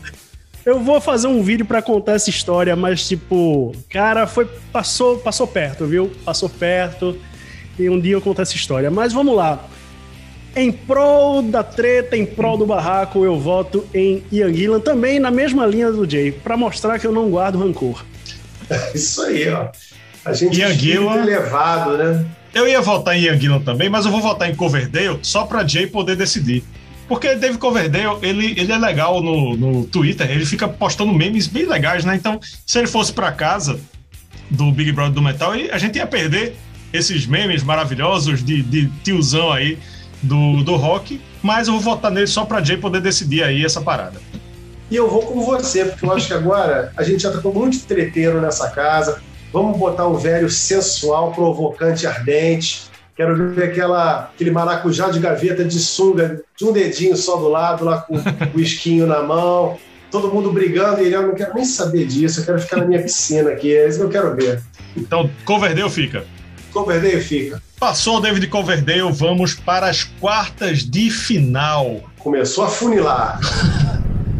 Eu 0.64 0.80
vou 0.80 1.00
fazer 1.00 1.28
um 1.28 1.44
vídeo 1.44 1.64
para 1.64 1.80
contar 1.80 2.14
essa 2.14 2.28
história, 2.28 2.74
mas 2.74 3.06
tipo, 3.06 3.72
cara, 3.88 4.26
foi 4.26 4.48
passou, 4.72 5.16
passou 5.16 5.46
perto, 5.46 5.86
viu? 5.86 6.10
Passou 6.24 6.48
perto. 6.48 7.16
E 7.78 7.88
um 7.88 8.00
dia 8.00 8.14
eu 8.14 8.20
conto 8.20 8.42
essa 8.42 8.56
história. 8.56 8.90
Mas 8.90 9.12
vamos 9.12 9.36
lá. 9.36 9.64
Em 10.56 10.72
prol 10.72 11.42
da 11.42 11.62
treta, 11.62 12.16
em 12.16 12.24
prol 12.24 12.56
do 12.56 12.64
barraco, 12.64 13.22
eu 13.26 13.38
voto 13.38 13.86
em 13.92 14.24
Ian 14.32 14.54
Gillan, 14.54 14.80
também 14.80 15.20
na 15.20 15.30
mesma 15.30 15.66
linha 15.66 15.92
do 15.92 16.08
Jay, 16.10 16.32
para 16.32 16.56
mostrar 16.56 16.98
que 16.98 17.06
eu 17.06 17.12
não 17.12 17.28
guardo 17.28 17.58
rancor. 17.58 18.02
Isso 18.94 19.20
aí, 19.20 19.50
ó. 19.50 19.68
A 20.24 20.32
gente 20.32 20.58
Ian 20.58 20.72
Gillan, 20.72 21.18
elevado, 21.18 21.98
né? 21.98 22.24
Eu 22.54 22.66
ia 22.66 22.80
votar 22.80 23.14
em 23.14 23.24
Ian 23.24 23.38
Gillan 23.38 23.60
também, 23.60 23.90
mas 23.90 24.06
eu 24.06 24.10
vou 24.10 24.22
votar 24.22 24.48
em 24.48 24.54
Coverdale 24.54 25.18
só 25.20 25.44
para 25.44 25.66
Jay 25.66 25.86
poder 25.86 26.16
decidir. 26.16 26.64
Porque 27.06 27.34
David 27.34 27.58
Coverdale, 27.58 28.16
ele, 28.22 28.58
ele 28.58 28.72
é 28.72 28.78
legal 28.78 29.22
no, 29.22 29.54
no 29.58 29.84
Twitter, 29.84 30.28
ele 30.30 30.46
fica 30.46 30.66
postando 30.66 31.12
memes 31.12 31.46
bem 31.46 31.66
legais, 31.66 32.02
né? 32.02 32.16
Então, 32.16 32.40
se 32.64 32.78
ele 32.78 32.86
fosse 32.86 33.12
para 33.12 33.30
casa 33.30 33.78
do 34.50 34.72
Big 34.72 34.90
Brother 34.90 35.12
do 35.12 35.20
Metal, 35.20 35.52
a 35.70 35.76
gente 35.76 35.96
ia 35.96 36.06
perder 36.06 36.56
esses 36.94 37.26
memes 37.26 37.62
maravilhosos 37.62 38.42
de, 38.42 38.62
de 38.62 38.88
tiozão 39.04 39.52
aí 39.52 39.78
do, 40.26 40.62
do 40.62 40.76
rock, 40.76 41.20
mas 41.42 41.68
eu 41.68 41.74
vou 41.74 41.82
votar 41.82 42.10
nele 42.10 42.26
só 42.26 42.44
para 42.44 42.62
Jay 42.62 42.76
poder 42.76 43.00
decidir 43.00 43.42
aí 43.42 43.64
essa 43.64 43.80
parada. 43.80 44.20
E 44.90 44.96
eu 44.96 45.08
vou 45.08 45.22
com 45.22 45.40
você, 45.40 45.84
porque 45.84 46.04
eu 46.04 46.12
acho 46.12 46.28
que 46.28 46.34
agora 46.34 46.92
a 46.96 47.02
gente 47.02 47.22
já 47.22 47.32
tá 47.32 47.38
com 47.38 47.52
muito 47.52 47.84
treteiro 47.86 48.40
nessa 48.40 48.70
casa. 48.70 49.20
Vamos 49.52 49.76
botar 49.78 50.06
um 50.06 50.14
velho 50.14 50.48
sensual, 50.48 51.32
provocante, 51.32 52.06
ardente. 52.06 52.84
Quero 53.16 53.54
ver 53.54 53.70
aquela, 53.70 54.30
aquele 54.34 54.50
maracujá 54.50 55.08
de 55.08 55.18
gaveta 55.18 55.64
de 55.64 55.78
sunga, 55.78 56.42
de 56.56 56.64
um 56.64 56.72
dedinho 56.72 57.16
só 57.16 57.36
do 57.36 57.48
lado, 57.48 57.84
lá 57.84 58.02
com 58.02 58.14
o 58.54 58.60
esquinho 58.60 59.06
na 59.06 59.22
mão. 59.22 59.78
todo 60.10 60.32
mundo 60.32 60.52
brigando 60.52 61.00
e 61.00 61.06
ele, 61.06 61.14
eu 61.14 61.26
não 61.26 61.34
quero 61.34 61.54
nem 61.54 61.64
saber 61.64 62.06
disso, 62.06 62.40
eu 62.40 62.44
quero 62.44 62.60
ficar 62.60 62.76
na 62.76 62.86
minha 62.86 63.02
piscina 63.02 63.50
aqui, 63.50 63.74
é 63.74 63.88
isso 63.88 63.98
que 63.98 64.04
eu 64.04 64.10
quero 64.10 64.36
ver. 64.36 64.62
Então, 64.96 65.28
Coverdale 65.44 65.90
fica. 65.90 66.24
Coverdale 66.76 67.22
fica. 67.22 67.62
Passou 67.80 68.18
o 68.18 68.20
David 68.20 68.48
Coverdale, 68.48 69.10
vamos 69.10 69.54
para 69.54 69.88
as 69.88 70.04
quartas 70.04 70.84
de 70.84 71.10
final. 71.10 72.02
Começou 72.18 72.64
a 72.64 72.68
funilar. 72.68 73.40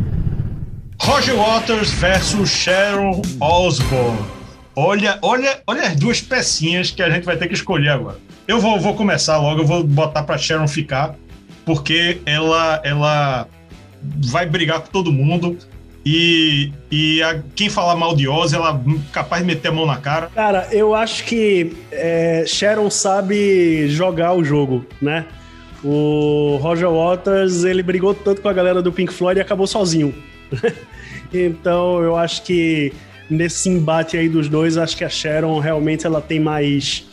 Roger 1.01 1.35
Waters 1.35 1.93
versus 1.93 2.51
Sharon 2.51 3.23
Osbourne. 3.41 4.19
Olha, 4.75 5.19
olha, 5.23 5.63
olha 5.67 5.85
as 5.85 5.97
duas 5.97 6.21
pecinhas 6.21 6.91
que 6.91 7.03
a 7.03 7.09
gente 7.09 7.25
vai 7.25 7.39
ter 7.39 7.49
que 7.49 7.55
escolher 7.55 7.89
agora. 7.89 8.19
Eu 8.47 8.61
vou, 8.61 8.79
vou 8.79 8.95
começar 8.95 9.39
logo, 9.39 9.63
eu 9.63 9.67
vou 9.67 9.83
botar 9.83 10.23
para 10.23 10.37
Sharon 10.37 10.69
ficar, 10.69 11.15
porque 11.65 12.21
ela, 12.27 12.83
ela 12.85 13.49
vai 14.27 14.45
brigar 14.45 14.81
com 14.81 14.89
todo 14.89 15.11
mundo. 15.11 15.57
E, 16.09 16.71
e 16.89 17.21
a, 17.21 17.43
quem 17.57 17.69
falar 17.69 17.97
mal 17.97 18.15
de 18.15 18.29
Oz, 18.29 18.53
ela 18.53 18.81
é 18.81 19.13
capaz 19.13 19.43
de 19.43 19.49
meter 19.49 19.69
a 19.69 19.73
mão 19.73 19.85
na 19.85 19.97
cara. 19.97 20.31
Cara, 20.33 20.69
eu 20.71 20.95
acho 20.95 21.25
que 21.25 21.73
é, 21.91 22.45
Sharon 22.47 22.89
sabe 22.89 23.89
jogar 23.89 24.33
o 24.33 24.45
jogo, 24.45 24.87
né? 25.03 25.27
O 25.83 26.61
Roger 26.63 26.89
Waters, 26.89 27.65
ele 27.65 27.83
brigou 27.83 28.15
tanto 28.15 28.41
com 28.41 28.49
a 28.49 28.53
galera 28.53 28.81
do 28.81 28.93
Pink 28.93 29.13
Floyd 29.13 29.41
e 29.41 29.43
acabou 29.43 29.67
sozinho. 29.67 30.15
então, 31.35 32.01
eu 32.01 32.17
acho 32.17 32.45
que 32.45 32.93
nesse 33.29 33.69
embate 33.69 34.17
aí 34.17 34.29
dos 34.29 34.49
dois, 34.49 34.79
acho 34.79 34.97
que 34.97 35.05
a 35.05 35.09
Sharon 35.09 35.59
realmente 35.59 36.07
ela 36.07 36.21
tem 36.21 36.39
mais 36.39 37.05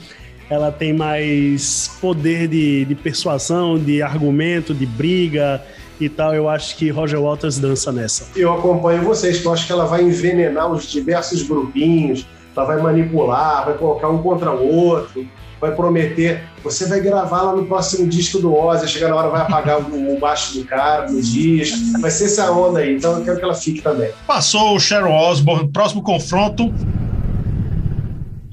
ela 0.51 0.71
tem 0.71 0.93
mais 0.93 1.89
poder 1.99 2.47
de, 2.47 2.85
de 2.85 2.93
persuasão, 2.93 3.79
de 3.79 4.03
argumento, 4.03 4.71
de 4.71 4.85
briga, 4.85 5.63
e 5.99 6.09
tal, 6.09 6.33
eu 6.33 6.49
acho 6.49 6.75
que 6.75 6.89
Roger 6.89 7.21
Waters 7.21 7.59
dança 7.59 7.91
nessa. 7.91 8.25
Eu 8.35 8.53
acompanho 8.53 9.03
vocês, 9.03 9.39
que 9.39 9.45
eu 9.45 9.53
acho 9.53 9.65
que 9.65 9.71
ela 9.71 9.85
vai 9.85 10.03
envenenar 10.03 10.71
os 10.71 10.89
diversos 10.89 11.43
grupinhos, 11.43 12.25
ela 12.55 12.65
vai 12.65 12.81
manipular, 12.81 13.65
vai 13.65 13.75
colocar 13.75 14.09
um 14.09 14.17
contra 14.19 14.51
o 14.51 14.67
outro, 14.67 15.27
vai 15.59 15.73
prometer, 15.73 16.43
você 16.63 16.87
vai 16.87 16.99
gravar 16.99 17.41
lá 17.41 17.55
no 17.55 17.65
próximo 17.65 18.07
disco 18.07 18.39
do 18.39 18.53
Ozzy, 18.53 18.87
chegar 18.87 19.09
na 19.09 19.15
hora 19.15 19.29
vai 19.29 19.41
apagar 19.41 19.79
o, 19.79 20.19
baixo 20.19 20.57
do 20.57 20.65
cara 20.65 21.09
no 21.09 21.21
disco, 21.21 22.01
vai 22.01 22.11
ser 22.11 22.25
essa 22.25 22.51
onda 22.51 22.79
aí, 22.79 22.95
então 22.95 23.17
eu 23.17 23.23
quero 23.23 23.37
que 23.37 23.43
ela 23.45 23.55
fique 23.55 23.81
também. 23.81 24.11
Passou 24.27 24.75
o 24.75 24.79
Sharon 24.79 25.15
Osbourne, 25.15 25.69
próximo 25.69 26.03
confronto, 26.03 26.73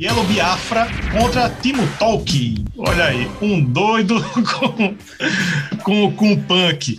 Yellow 0.01 0.25
Biafra 0.25 0.89
contra 1.13 1.51
Timo 1.51 1.87
Tolkien. 1.99 2.65
Olha 2.79 3.05
aí, 3.05 3.31
um 3.43 3.63
doido 3.63 4.25
com, 4.59 4.95
com, 5.83 6.13
com 6.13 6.37
punk. 6.43 6.99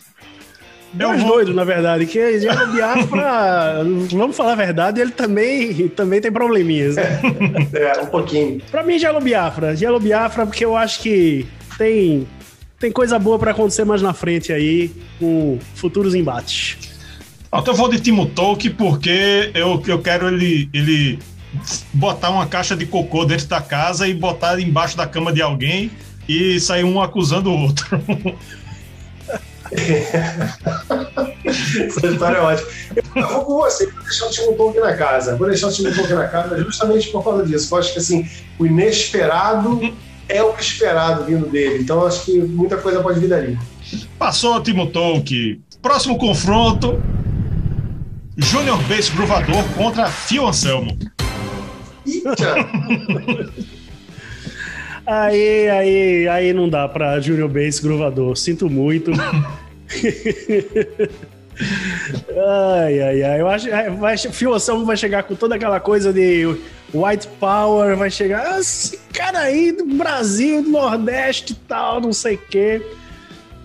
Dois 0.93 1.21
vou... 1.21 1.33
doidos, 1.33 1.55
na 1.55 1.63
verdade, 1.63 2.05
que 2.05 2.19
Yellow 2.19 2.67
Biafra, 2.67 3.83
vamos 4.11 4.35
falar 4.35 4.53
a 4.53 4.55
verdade, 4.55 4.99
ele 4.99 5.11
também, 5.11 5.87
também 5.89 6.19
tem 6.19 6.31
probleminhas. 6.31 6.95
Né? 6.95 7.21
É, 7.73 8.01
um 8.01 8.07
pouquinho. 8.07 8.61
Pra 8.69 8.83
mim, 8.83 8.95
Yellow 8.95 9.21
Biafra. 9.21 9.73
Yellow 9.73 9.99
Biafra, 9.99 10.45
porque 10.45 10.65
eu 10.65 10.75
acho 10.75 10.99
que 10.99 11.47
tem, 11.77 12.27
tem 12.79 12.91
coisa 12.91 13.17
boa 13.17 13.39
para 13.39 13.51
acontecer 13.51 13.85
mais 13.85 14.01
na 14.01 14.13
frente 14.13 14.51
aí, 14.51 14.91
com 15.19 15.57
futuros 15.73 16.13
embates. 16.13 16.77
Então 17.53 17.73
eu 17.73 17.77
vou 17.77 17.89
de 17.89 17.99
Timo 17.99 18.27
Tolk 18.27 18.69
porque 18.71 19.51
eu, 19.53 19.81
eu 19.85 19.99
quero 19.99 20.27
ele, 20.27 20.69
ele 20.73 21.19
botar 21.93 22.29
uma 22.29 22.45
caixa 22.45 22.75
de 22.75 22.85
cocô 22.85 23.25
dentro 23.25 23.47
da 23.47 23.61
casa 23.61 24.07
e 24.07 24.13
botar 24.13 24.59
embaixo 24.59 24.95
da 24.95 25.05
cama 25.05 25.33
de 25.33 25.41
alguém 25.41 25.91
e 26.27 26.59
sair 26.59 26.83
um 26.83 27.01
acusando 27.01 27.49
o 27.49 27.57
outro. 27.57 27.85
Essa 31.45 32.07
história 32.07 32.37
é 32.37 32.41
ótima. 32.41 32.67
Eu 33.15 33.27
vou 33.27 33.45
com 33.45 33.53
você, 33.57 33.87
vou 33.87 34.03
deixar 34.03 34.25
o 34.25 34.29
Timo 34.29 34.53
Tolk 34.53 34.79
na 34.79 34.93
casa. 34.95 35.35
Vou 35.35 35.47
deixar 35.47 35.67
o 35.67 35.71
Timo 35.71 35.93
Tolk 35.93 36.13
na 36.13 36.27
casa 36.27 36.61
justamente 36.63 37.09
por 37.09 37.23
causa 37.23 37.45
disso. 37.45 37.73
Eu 37.73 37.79
acho 37.79 37.93
que 37.93 37.99
assim, 37.99 38.27
o 38.59 38.65
inesperado 38.65 39.93
é 40.27 40.43
o 40.43 40.53
esperado 40.57 41.25
vindo 41.25 41.47
dele. 41.47 41.83
Então 41.83 42.05
acho 42.05 42.25
que 42.25 42.37
muita 42.37 42.77
coisa 42.77 43.01
pode 43.01 43.19
vir 43.19 43.29
dali. 43.29 43.57
Passou 44.17 44.55
o 44.55 44.61
Timo 44.61 44.87
Tolk. 44.87 45.61
Próximo 45.81 46.17
confronto: 46.17 47.01
Junior 48.37 48.81
Bass 48.83 49.09
Gruvador 49.09 49.63
contra 49.75 50.07
Phil 50.07 50.47
Anselmo. 50.47 50.97
Aí, 55.03 55.67
aí, 55.67 56.27
aí 56.27 56.53
não 56.53 56.69
dá 56.69 56.87
pra 56.87 57.19
Junior 57.19 57.49
Bass 57.49 57.79
Gruvador. 57.79 58.37
Sinto 58.37 58.69
muito. 58.69 59.11
ai, 62.29 63.01
ai, 63.01 63.23
ai. 63.23 63.41
Eu 63.41 63.47
acho 63.47 63.67
vai, 63.99 64.17
Fioção 64.17 64.85
vai 64.85 64.97
chegar 64.97 65.23
com 65.23 65.35
toda 65.35 65.55
aquela 65.55 65.79
coisa 65.79 66.11
de 66.13 66.45
white 66.93 67.27
power, 67.39 67.95
vai 67.95 68.09
chegar. 68.09 68.53
Ah, 68.53 68.59
esse 68.59 68.97
cara 69.13 69.39
aí 69.39 69.71
do 69.71 69.85
Brasil, 69.85 70.63
do 70.63 70.69
Nordeste 70.69 71.53
e 71.53 71.55
tal, 71.55 72.01
não 72.01 72.13
sei 72.13 72.35
o 72.35 72.39
quê. 72.49 72.81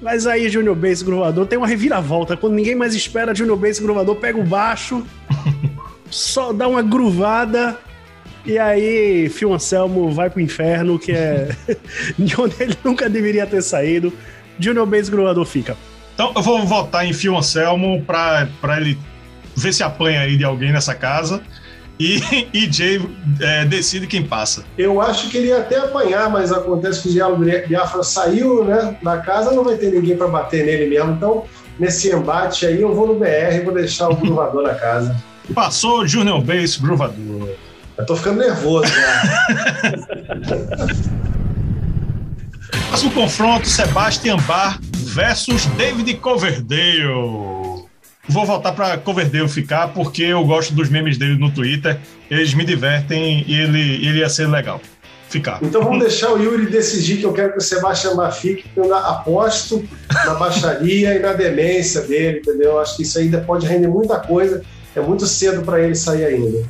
Mas 0.03 0.27
aí, 0.27 0.49
Junior 0.49 0.77
Bass 0.77 1.03
Gruvador 1.03 1.47
tem 1.47 1.57
uma 1.57 1.67
reviravolta. 1.67 2.37
Quando 2.37 2.55
ninguém 2.55 2.75
mais 2.75 2.95
espera, 2.95 3.35
Junior 3.35 3.57
Bass 3.57 3.79
Gruvador 3.79 4.17
pega 4.17 4.39
o 4.39 4.45
baixo, 4.45 5.07
só 6.11 6.53
dá 6.53 6.69
uma 6.69 6.83
gruvada 6.83 7.79
e 8.47 8.61
aí, 8.61 9.29
Phil 9.29 9.53
Anselmo 9.53 10.09
vai 10.13 10.31
pro 10.31 10.41
inferno, 10.41 11.01
que 11.01 11.11
é 11.11 11.49
de 12.17 12.41
onde 12.41 12.55
ele 12.61 12.77
nunca 12.85 13.11
deveria 13.11 13.45
ter 13.45 13.61
saído. 13.61 14.13
Junior 14.57 14.87
Bass 14.87 15.09
Gruvador 15.09 15.45
fica. 15.45 15.77
Então, 16.17 16.33
eu 16.35 16.41
vou 16.41 16.65
votar 16.65 17.07
em 17.07 17.13
Phil 17.13 17.37
Anselmo 17.37 18.03
pra 18.07 18.49
ele 18.79 18.99
ver 19.55 19.75
se 19.75 19.83
apanha 19.83 20.21
aí 20.21 20.39
de 20.39 20.45
alguém 20.45 20.73
nessa 20.73 20.95
casa. 20.95 21.43
E, 22.01 22.23
e 22.55 22.73
Jay 22.73 23.07
é, 23.39 23.67
decide 23.67 24.07
quem 24.07 24.23
passa. 24.27 24.65
Eu 24.79 24.99
acho 24.99 25.29
que 25.29 25.37
ele 25.37 25.49
ia 25.49 25.59
até 25.59 25.77
apanhar, 25.77 26.31
mas 26.31 26.51
acontece 26.53 27.03
que 27.03 27.11
o 27.11 27.13
Diabo 27.13 27.45
Biafra 27.45 28.03
saiu 28.03 28.65
né, 28.65 28.97
da 29.03 29.19
casa, 29.19 29.53
não 29.53 29.63
vai 29.63 29.77
ter 29.77 29.93
ninguém 29.93 30.17
para 30.17 30.27
bater 30.29 30.65
nele 30.65 30.89
mesmo. 30.89 31.13
Então, 31.13 31.45
nesse 31.79 32.11
embate 32.11 32.65
aí, 32.65 32.81
eu 32.81 32.95
vou 32.95 33.07
no 33.07 33.19
BR 33.19 33.57
e 33.57 33.61
vou 33.61 33.75
deixar 33.75 34.09
o 34.09 34.17
Gruvador 34.17 34.63
na 34.63 34.75
casa. 34.75 35.15
Passou 35.55 36.09
Junior 36.09 36.41
Bass 36.41 36.77
Gruvador. 36.77 37.51
Eu 37.99 38.07
tô 38.07 38.17
ficando 38.17 38.41
nervoso 38.41 38.87
já. 38.87 39.23
Próximo 42.89 43.11
confronto: 43.13 43.69
Sebastian 43.69 44.37
Bar 44.39 44.79
versus 45.17 45.65
David 45.79 46.15
Coverdale. 46.17 47.09
Vou 48.29 48.45
voltar 48.45 48.73
para 48.73 48.99
Coverdale 48.99 49.49
ficar 49.49 49.89
porque 49.89 50.25
eu 50.25 50.45
gosto 50.45 50.75
dos 50.75 50.91
memes 50.91 51.17
dele 51.17 51.39
no 51.39 51.51
Twitter. 51.51 51.99
Eles 52.31 52.53
me 52.53 52.67
divertem 52.67 53.43
e 53.49 53.55
ele, 53.59 54.07
ele 54.07 54.19
ia 54.19 54.29
ser 54.29 54.47
legal. 54.47 54.79
Ficar. 55.31 55.59
Então 55.63 55.83
vamos 55.83 56.01
deixar 56.01 56.33
o 56.33 56.39
Yuri 56.41 56.67
decidir 56.67 57.17
que 57.17 57.25
eu 57.25 57.33
quero 57.33 57.53
que 57.53 57.59
o 57.59 57.61
Sebastian 57.63 58.15
Bar 58.15 58.31
fique, 58.31 58.63
porque 58.63 58.79
eu 58.79 58.95
aposto 58.95 59.83
na 60.25 60.35
baixaria 60.35 61.15
e 61.15 61.19
na 61.19 61.33
demência 61.33 62.03
dele, 62.03 62.39
entendeu? 62.39 62.79
Acho 62.79 62.97
que 62.97 63.03
isso 63.03 63.19
ainda 63.19 63.41
pode 63.41 63.67
render 63.67 63.89
muita 63.89 64.21
coisa. 64.21 64.63
É 64.95 65.01
muito 65.01 65.27
cedo 65.27 65.63
para 65.63 65.81
ele 65.81 65.95
sair 65.95 66.27
ainda. 66.27 66.63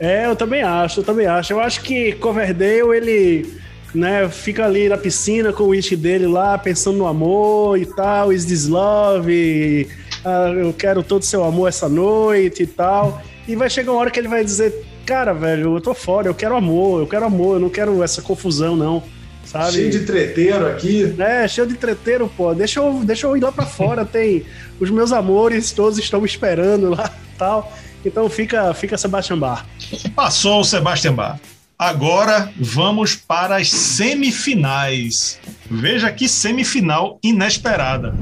É, 0.00 0.26
eu 0.26 0.34
também 0.34 0.62
acho, 0.62 1.00
eu 1.00 1.04
também 1.04 1.26
acho. 1.26 1.52
Eu 1.52 1.60
acho 1.60 1.82
que 1.82 2.12
Coverdale, 2.12 2.96
ele 2.96 3.54
né, 3.96 4.28
fica 4.28 4.64
ali 4.64 4.88
na 4.88 4.98
piscina 4.98 5.52
com 5.52 5.64
o 5.64 5.68
whisky 5.68 5.96
dele 5.96 6.26
lá, 6.26 6.58
pensando 6.58 6.98
no 6.98 7.06
amor 7.06 7.78
e 7.78 7.86
tal, 7.86 8.32
is 8.32 8.44
this 8.44 8.66
love, 8.66 9.32
e, 9.32 9.88
ah, 10.24 10.52
eu 10.54 10.72
quero 10.72 11.02
todo 11.02 11.24
seu 11.24 11.42
amor 11.42 11.68
essa 11.68 11.88
noite 11.88 12.64
e 12.64 12.66
tal. 12.66 13.22
E 13.48 13.56
vai 13.56 13.70
chegar 13.70 13.92
uma 13.92 14.00
hora 14.00 14.10
que 14.10 14.20
ele 14.20 14.28
vai 14.28 14.44
dizer, 14.44 14.84
cara, 15.04 15.32
velho, 15.32 15.76
eu 15.76 15.80
tô 15.80 15.94
fora, 15.94 16.28
eu 16.28 16.34
quero 16.34 16.56
amor, 16.56 17.00
eu 17.00 17.06
quero 17.06 17.24
amor, 17.24 17.54
eu 17.54 17.60
não 17.60 17.70
quero 17.70 18.02
essa 18.02 18.20
confusão, 18.20 18.76
não. 18.76 19.02
Sabe? 19.44 19.72
Cheio 19.72 19.90
de 19.90 20.00
treteiro 20.00 20.66
aqui. 20.66 21.14
É, 21.18 21.46
cheio 21.46 21.66
de 21.66 21.74
treteiro, 21.74 22.30
pô. 22.36 22.52
Deixa 22.52 22.80
eu, 22.80 23.00
deixa 23.04 23.28
eu 23.28 23.36
ir 23.36 23.40
lá 23.40 23.52
pra 23.52 23.64
fora, 23.64 24.04
tem... 24.06 24.44
Os 24.78 24.90
meus 24.90 25.12
amores 25.12 25.72
todos 25.72 25.98
estão 25.98 26.20
me 26.20 26.26
esperando 26.26 26.90
lá 26.90 27.10
tal. 27.38 27.72
Então 28.04 28.28
fica, 28.28 28.72
fica 28.74 28.98
Sebastian 28.98 29.38
Bar. 29.38 29.66
Passou 30.14 30.60
o 30.60 30.64
Sebastian 30.64 31.14
Bar. 31.14 31.40
Agora 31.78 32.50
vamos 32.58 33.14
para 33.14 33.56
as 33.56 33.70
semifinais. 33.70 35.38
Veja 35.70 36.10
que 36.10 36.26
semifinal 36.26 37.18
inesperada. 37.22 38.14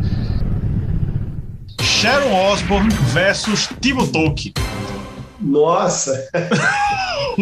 Sharon 1.80 2.34
Osbourne 2.34 2.92
versus 3.12 3.68
Timo 3.80 4.08
Tolkien. 4.08 4.52
Nossa! 5.40 6.28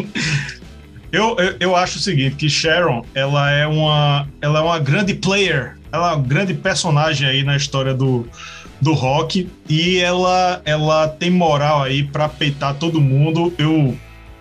eu, 1.11 1.35
eu, 1.39 1.57
eu, 1.59 1.77
acho 1.77 1.97
o 1.97 2.01
seguinte, 2.01 2.37
que 2.37 2.51
Sharon, 2.51 3.07
ela 3.15 3.51
é 3.51 3.67
uma, 3.67 4.29
ela 4.43 4.59
é 4.59 4.63
uma 4.63 4.79
grande 4.79 5.15
player, 5.15 5.79
ela 5.91 6.11
é 6.11 6.15
uma 6.15 6.23
grande 6.23 6.53
personagem 6.53 7.27
aí 7.27 7.43
na 7.43 7.57
história 7.57 7.95
do, 7.95 8.29
do 8.83 8.93
rock 8.93 9.49
e 9.67 9.99
ela 9.99 10.61
ela 10.67 11.09
tem 11.09 11.31
moral 11.31 11.83
aí 11.83 12.03
para 12.03 12.29
peitar 12.29 12.75
todo 12.75 13.01
mundo. 13.01 13.55
Eu 13.57 13.97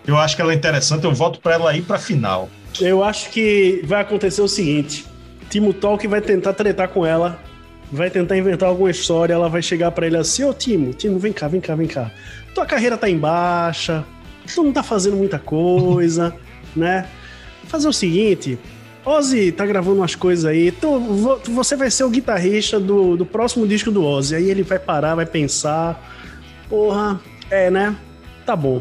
eu 0.06 0.18
acho 0.18 0.36
que 0.36 0.42
ela 0.42 0.52
é 0.52 0.56
interessante, 0.56 1.04
eu 1.04 1.14
voto 1.14 1.40
para 1.40 1.54
ela 1.54 1.76
ir 1.76 1.82
para 1.82 1.98
final. 1.98 2.50
Eu 2.80 3.04
acho 3.04 3.30
que 3.30 3.82
vai 3.86 4.02
acontecer 4.02 4.42
o 4.42 4.48
seguinte: 4.48 5.06
Timo 5.50 5.74
Tolkien 5.74 6.10
vai 6.10 6.22
tentar 6.22 6.54
tretar 6.54 6.88
com 6.90 7.06
ela 7.06 7.40
vai 7.92 8.10
tentar 8.10 8.38
inventar 8.38 8.70
alguma 8.70 8.90
história, 8.90 9.34
ela 9.34 9.50
vai 9.50 9.62
chegar 9.62 9.92
para 9.92 10.08
ele 10.08 10.18
assim: 10.18 10.44
Ô 10.44 10.54
Timo, 10.54 10.94
Timo, 10.94 11.20
vem 11.20 11.34
cá, 11.34 11.48
vem 11.48 11.60
cá, 11.60 11.76
vem 11.76 11.88
cá. 11.88 12.10
Tua 12.56 12.66
carreira 12.66 12.98
tá 12.98 13.10
em 13.10 13.18
baixa, 13.18 14.06
tu 14.54 14.64
não 14.64 14.72
tá 14.72 14.82
fazendo 14.82 15.18
muita 15.18 15.38
coisa, 15.38 16.34
né? 16.76 17.08
Fazer 17.68 17.88
o 17.88 17.94
seguinte. 17.94 18.58
Ozzy 19.04 19.52
tá 19.52 19.66
gravando 19.66 19.98
umas 19.98 20.14
coisas 20.14 20.46
aí. 20.46 20.72
Tu, 20.72 21.40
você 21.50 21.76
vai 21.76 21.90
ser 21.90 22.04
o 22.04 22.10
guitarrista 22.10 22.80
do, 22.80 23.18
do 23.18 23.26
próximo 23.26 23.68
disco 23.68 23.90
do 23.90 24.06
Ozzy. 24.06 24.36
Aí 24.36 24.50
ele 24.50 24.62
vai 24.62 24.78
parar, 24.78 25.16
vai 25.16 25.26
pensar. 25.26 26.00
Porra, 26.70 27.20
é, 27.50 27.72
né? 27.72 27.96
Tá 28.46 28.56
bom. 28.56 28.80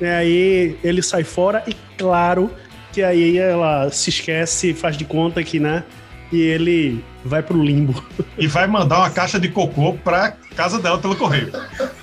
E 0.00 0.06
aí 0.06 0.78
ele 0.84 1.02
sai 1.02 1.24
fora 1.24 1.62
e, 1.66 1.74
claro, 1.96 2.50
que 2.92 3.02
aí 3.02 3.38
ela 3.38 3.90
se 3.90 4.10
esquece, 4.10 4.72
faz 4.74 4.96
de 4.96 5.04
conta 5.04 5.42
que, 5.42 5.58
né? 5.58 5.84
E 6.30 6.40
ele 6.40 7.04
vai 7.24 7.42
pro 7.42 7.62
limbo. 7.62 8.04
E 8.36 8.46
vai 8.46 8.66
mandar 8.66 8.98
uma 8.98 9.10
caixa 9.10 9.40
de 9.40 9.48
cocô 9.48 9.94
pra 9.94 10.32
casa 10.54 10.78
dela 10.78 10.98
pelo 10.98 11.16
correio. 11.16 11.50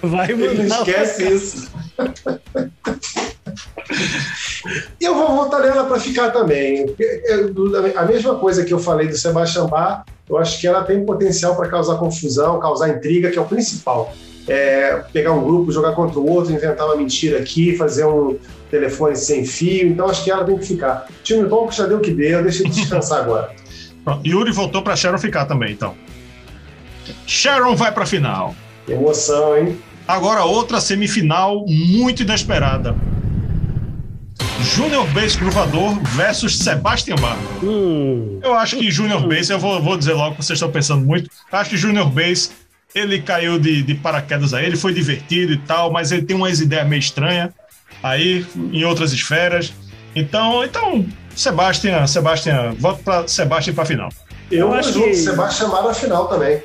Vai 0.01 0.33
mandar. 0.33 0.51
Ele 0.51 0.67
esquece 0.67 1.27
isso. 1.27 1.71
E 4.99 5.05
eu 5.05 5.13
vou 5.13 5.27
voltar 5.35 5.59
nela 5.59 5.85
para 5.85 5.99
ficar 5.99 6.31
também. 6.31 6.85
A 7.95 8.03
mesma 8.03 8.35
coisa 8.35 8.65
que 8.65 8.73
eu 8.73 8.79
falei 8.79 9.07
do 9.07 9.15
Sebastian 9.15 9.67
Bach, 9.67 10.03
eu 10.27 10.37
acho 10.37 10.59
que 10.59 10.67
ela 10.67 10.83
tem 10.83 11.05
potencial 11.05 11.55
para 11.55 11.69
causar 11.69 11.97
confusão, 11.97 12.59
causar 12.59 12.89
intriga, 12.89 13.29
que 13.29 13.37
é 13.37 13.41
o 13.41 13.45
principal. 13.45 14.11
É 14.47 15.03
pegar 15.11 15.31
um 15.31 15.43
grupo, 15.43 15.71
jogar 15.71 15.93
contra 15.93 16.19
o 16.19 16.29
outro, 16.29 16.53
inventar 16.53 16.85
uma 16.85 16.95
mentira 16.95 17.39
aqui, 17.39 17.75
fazer 17.75 18.05
um 18.05 18.37
telefone 18.69 19.15
sem 19.15 19.45
fio. 19.45 19.87
Então 19.87 20.07
acho 20.07 20.23
que 20.23 20.29
ela 20.29 20.43
tem 20.43 20.57
que 20.57 20.65
ficar. 20.65 21.07
Time 21.23 21.47
bom 21.47 21.67
que 21.67 21.75
já 21.75 21.87
deu 21.87 21.97
o 21.97 22.01
que 22.01 22.11
deu, 22.11 22.43
deixa 22.43 22.61
ele 22.61 22.69
descansar 22.69 23.21
agora. 23.21 23.51
Pronto, 24.05 24.27
Yuri 24.27 24.51
voltou 24.51 24.83
para 24.83 24.95
Sharon 24.95 25.17
ficar 25.17 25.45
também, 25.45 25.73
então. 25.73 25.95
Sharon 27.25 27.75
vai 27.75 27.91
para 27.91 28.03
a 28.03 28.07
final. 28.07 28.55
Emoção, 28.87 29.57
hein? 29.57 29.79
Agora 30.07 30.43
outra 30.43 30.79
semifinal 30.79 31.65
muito 31.67 32.21
inesperada. 32.21 32.95
Junior 34.61 35.05
Bass 35.07 35.35
Gruvador 35.35 35.99
versus 36.15 36.57
Sebastian 36.59 37.15
Bach. 37.15 37.37
Hum. 37.63 38.39
Eu 38.43 38.53
acho 38.53 38.77
que 38.77 38.89
Junior 38.91 39.27
Bass, 39.27 39.49
eu 39.49 39.59
vou, 39.59 39.81
vou 39.81 39.97
dizer 39.97 40.13
logo 40.13 40.35
que 40.35 40.43
vocês 40.43 40.57
estão 40.57 40.71
pensando 40.71 41.05
muito, 41.05 41.29
acho 41.51 41.71
que 41.71 41.77
Junior 41.77 42.09
Bass, 42.09 42.51
ele 42.95 43.21
caiu 43.21 43.59
de, 43.59 43.83
de 43.83 43.93
paraquedas 43.93 44.53
aí, 44.53 44.65
ele 44.65 44.77
foi 44.77 44.93
divertido 44.93 45.51
e 45.51 45.57
tal, 45.57 45.91
mas 45.91 46.13
ele 46.13 46.23
tem 46.23 46.35
umas 46.35 46.61
ideias 46.61 46.87
meio 46.87 46.99
estranhas 46.99 47.51
aí 48.01 48.45
em 48.71 48.85
outras 48.85 49.11
esferas. 49.11 49.73
Então, 50.15 50.63
então 50.63 51.05
Sebastian, 51.35 52.07
Sebastian, 52.07 52.73
voto 52.79 53.03
para 53.03 53.27
Sebastian 53.27 53.73
para 53.73 53.85
final. 53.85 54.09
Eu, 54.49 54.67
eu 54.67 54.73
acho 54.73 54.93
que 54.93 55.13
Sebastian 55.13 55.67
lá 55.67 55.83
na 55.83 55.93
final 55.93 56.27
também. 56.27 56.63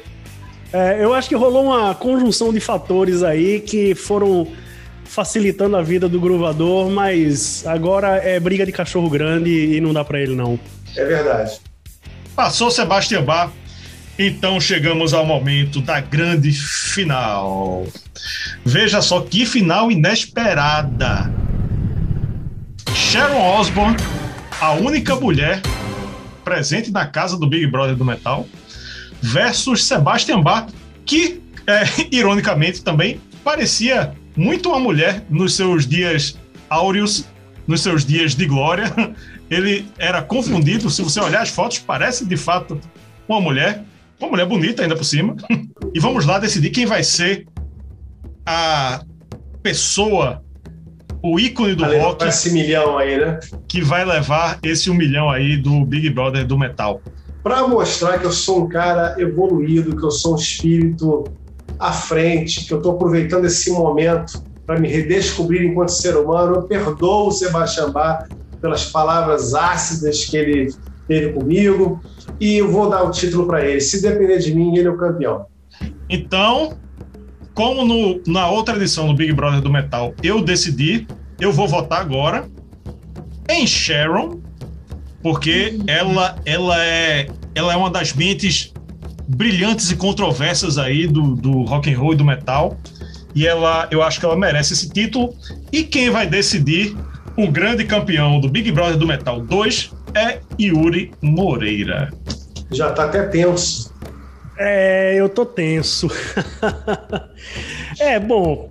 É, 0.73 1.03
eu 1.03 1.13
acho 1.13 1.29
que 1.29 1.35
rolou 1.35 1.65
uma 1.65 1.95
conjunção 1.97 2.53
de 2.53 2.61
fatores 2.61 3.25
aí 3.25 3.59
que 3.59 3.93
foram 3.97 4.47
facilitando 5.05 5.77
a 5.77 5.83
vida 5.83 6.09
do 6.09 6.21
gruvador, 6.21 6.89
mas 6.89 7.67
agora 7.67 8.19
é 8.19 8.39
briga 8.39 8.65
de 8.65 8.71
cachorro 8.71 9.11
grande 9.11 9.51
e 9.51 9.81
não 9.81 9.93
dá 9.93 10.05
para 10.05 10.21
ele 10.21 10.37
não. 10.37 10.61
É 10.97 11.05
verdade. 11.05 11.61
Passou 12.37 12.71
Sebastian 12.71 13.25
Bach, 13.25 13.51
então 14.23 14.61
chegamos 14.61 15.15
ao 15.15 15.25
momento 15.25 15.81
da 15.81 15.99
grande 15.99 16.53
final. 16.53 17.87
Veja 18.63 19.01
só 19.01 19.23
que 19.23 19.47
final 19.47 19.91
inesperada. 19.91 21.33
Sharon 22.95 23.41
Osbourne, 23.59 23.97
a 24.61 24.73
única 24.73 25.17
mulher 25.17 25.63
presente 26.45 26.91
na 26.91 27.07
casa 27.07 27.39
do 27.39 27.47
Big 27.47 27.67
Brother 27.67 27.97
do 27.97 28.05
Metal, 28.05 28.47
versus 29.23 29.85
Sebastian 29.85 30.43
Bach, 30.43 30.69
que, 31.07 31.41
é, 31.67 31.85
ironicamente 32.15 32.85
também, 32.85 33.19
parecia 33.43 34.13
muito 34.37 34.69
uma 34.69 34.79
mulher 34.79 35.25
nos 35.31 35.55
seus 35.55 35.87
dias 35.87 36.39
áureos, 36.69 37.25
nos 37.67 37.81
seus 37.81 38.05
dias 38.05 38.35
de 38.35 38.45
glória. 38.45 38.93
Ele 39.51 39.87
era 39.97 40.21
confundido, 40.21 40.91
se 40.91 41.01
você 41.01 41.21
olhar 41.21 41.41
as 41.41 41.49
fotos, 41.49 41.79
parece 41.79 42.27
de 42.27 42.37
fato 42.37 42.79
uma 43.27 43.41
mulher, 43.41 43.83
uma 44.21 44.31
mulher 44.31 44.47
bonita 44.47 44.83
ainda 44.83 44.97
por 44.97 45.05
cima. 45.05 45.37
E 45.93 45.99
vamos 45.99 46.25
lá 46.25 46.39
decidir 46.39 46.71
quem 46.71 46.87
vai 46.87 47.03
ser 47.03 47.49
a 48.47 49.03
pessoa, 49.61 50.41
o 51.21 51.41
ícone 51.41 51.75
do 51.75 51.85
rock. 51.85 52.25
Esse 52.27 52.53
milhão 52.53 52.97
aí, 52.97 53.19
né? 53.19 53.41
Que 53.67 53.83
vai 53.83 54.05
levar 54.05 54.61
esse 54.63 54.89
um 54.89 54.95
milhão 54.95 55.29
aí 55.29 55.57
do 55.57 55.85
Big 55.85 56.09
Brother 56.11 56.47
do 56.47 56.57
metal 56.57 57.03
para 57.43 57.67
mostrar 57.67 58.19
que 58.19 58.27
eu 58.27 58.33
sou 58.33 58.65
um 58.65 58.69
cara 58.69 59.17
evoluído, 59.19 59.97
que 59.97 60.05
eu 60.05 60.11
sou 60.11 60.35
um 60.35 60.37
espírito 60.37 61.25
à 61.79 61.93
frente, 61.93 62.67
que 62.67 62.73
eu 62.73 62.79
estou 62.79 62.93
aproveitando 62.93 63.47
esse 63.47 63.71
momento 63.71 64.43
para 64.67 64.79
me 64.79 64.89
redescobrir 64.89 65.63
enquanto 65.63 65.91
ser 65.91 66.17
humano. 66.17 66.57
Eu 66.57 66.63
perdoo 66.63 67.29
o 67.29 67.33
Sebastião 67.33 67.91
Bach 67.91 68.29
pelas 68.61 68.87
palavras 68.87 69.55
ácidas 69.55 70.27
que 70.27 70.37
ele 70.37 70.75
teve 71.11 71.33
comigo 71.33 72.01
e 72.39 72.59
eu 72.59 72.71
vou 72.71 72.89
dar 72.89 73.03
o 73.03 73.11
título 73.11 73.45
para 73.45 73.67
ele. 73.67 73.81
Se 73.81 74.01
depender 74.01 74.39
de 74.39 74.55
mim, 74.55 74.77
ele 74.77 74.87
é 74.87 74.91
o 74.91 74.97
campeão. 74.97 75.45
Então, 76.09 76.79
como 77.53 77.85
no, 77.85 78.23
na 78.29 78.49
outra 78.49 78.77
edição 78.77 79.09
do 79.09 79.15
Big 79.15 79.33
Brother 79.33 79.61
do 79.61 79.73
Metal 79.73 80.15
eu 80.23 80.41
decidi, 80.41 81.09
eu 81.41 81.53
vou 81.53 81.67
votar 81.67 82.01
agora 82.01 82.49
em 83.49 83.67
Sharon 83.67 84.39
porque 85.21 85.81
ela, 85.89 86.37
ela, 86.47 86.83
é, 86.83 87.29
ela 87.57 87.73
é 87.73 87.77
uma 87.77 87.91
das 87.91 88.15
mentes 88.15 88.73
brilhantes 89.29 89.91
e 89.91 89.97
controversas 89.97 90.79
aí 90.79 91.09
do, 91.09 91.35
do 91.35 91.63
rock 91.65 91.93
and 91.93 91.99
roll 91.99 92.13
e 92.13 92.17
do 92.17 92.25
metal. 92.25 92.79
E 93.35 93.47
ela, 93.47 93.87
eu 93.91 94.03
acho 94.03 94.19
que 94.19 94.25
ela 94.25 94.37
merece 94.37 94.73
esse 94.73 94.89
título. 94.89 95.35
E 95.71 95.83
quem 95.83 96.09
vai 96.09 96.27
decidir 96.27 96.97
o 97.37 97.49
grande 97.49 97.85
campeão 97.85 98.41
do 98.41 98.49
Big 98.49 98.73
Brother 98.73 98.97
do 98.97 99.07
Metal 99.07 99.41
2 99.41 99.93
é 100.15 100.41
Yuri 100.59 101.13
Moreira. 101.23 102.11
Já 102.71 102.93
tá 102.93 103.05
até 103.05 103.27
tenso. 103.27 103.93
É, 104.59 105.15
eu 105.15 105.29
tô 105.29 105.47
tenso. 105.47 106.09
é, 107.99 108.19
bom, 108.21 108.71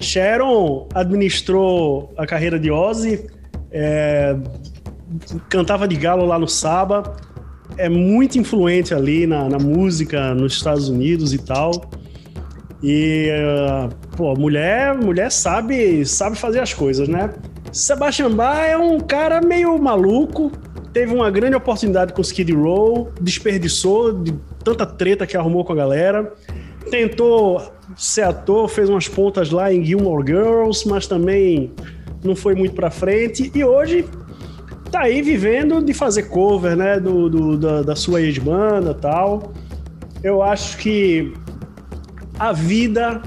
Sharon 0.00 0.88
administrou 0.94 2.12
a 2.16 2.26
carreira 2.26 2.58
de 2.58 2.70
Ozzy, 2.70 3.26
é, 3.70 4.36
cantava 5.48 5.86
de 5.86 5.96
galo 5.96 6.24
lá 6.24 6.38
no 6.38 6.48
Saba, 6.48 7.16
é 7.76 7.88
muito 7.88 8.38
influente 8.38 8.94
ali 8.94 9.26
na, 9.26 9.48
na 9.48 9.58
música 9.58 10.34
nos 10.34 10.54
Estados 10.54 10.88
Unidos 10.88 11.32
e 11.32 11.38
tal. 11.38 11.72
E, 12.82 13.28
uh, 13.30 14.16
pô, 14.16 14.34
mulher, 14.34 14.96
mulher 14.96 15.30
sabe, 15.30 16.04
sabe 16.06 16.36
fazer 16.36 16.60
as 16.60 16.72
coisas, 16.72 17.08
né? 17.08 17.34
Sebastian 17.72 18.30
Bach 18.30 18.60
é 18.60 18.76
um 18.76 19.00
cara 19.00 19.40
meio 19.40 19.76
maluco, 19.78 20.52
teve 20.98 21.14
uma 21.14 21.30
grande 21.30 21.54
oportunidade 21.54 22.12
com 22.12 22.20
Skid 22.20 22.52
Row, 22.52 23.12
desperdiçou 23.20 24.12
de 24.12 24.34
tanta 24.64 24.84
treta 24.84 25.28
que 25.28 25.36
arrumou 25.36 25.64
com 25.64 25.72
a 25.72 25.76
galera. 25.76 26.34
Tentou 26.90 27.62
ser 27.96 28.22
ator, 28.22 28.68
fez 28.68 28.88
umas 28.88 29.06
pontas 29.06 29.52
lá 29.52 29.72
em 29.72 29.84
Gilmore 29.84 30.26
Girls, 30.26 30.88
mas 30.88 31.06
também 31.06 31.70
não 32.24 32.34
foi 32.34 32.56
muito 32.56 32.74
pra 32.74 32.90
frente. 32.90 33.48
E 33.54 33.62
hoje 33.62 34.06
tá 34.90 35.02
aí 35.02 35.22
vivendo 35.22 35.80
de 35.80 35.94
fazer 35.94 36.24
cover, 36.24 36.74
né? 36.74 36.98
Do, 36.98 37.30
do 37.30 37.56
da, 37.56 37.82
da, 37.82 37.94
sua 37.94 38.20
ex-banda 38.20 38.92
tal. 38.92 39.52
Eu 40.20 40.42
acho 40.42 40.78
que 40.78 41.32
a 42.40 42.52
vida, 42.52 43.22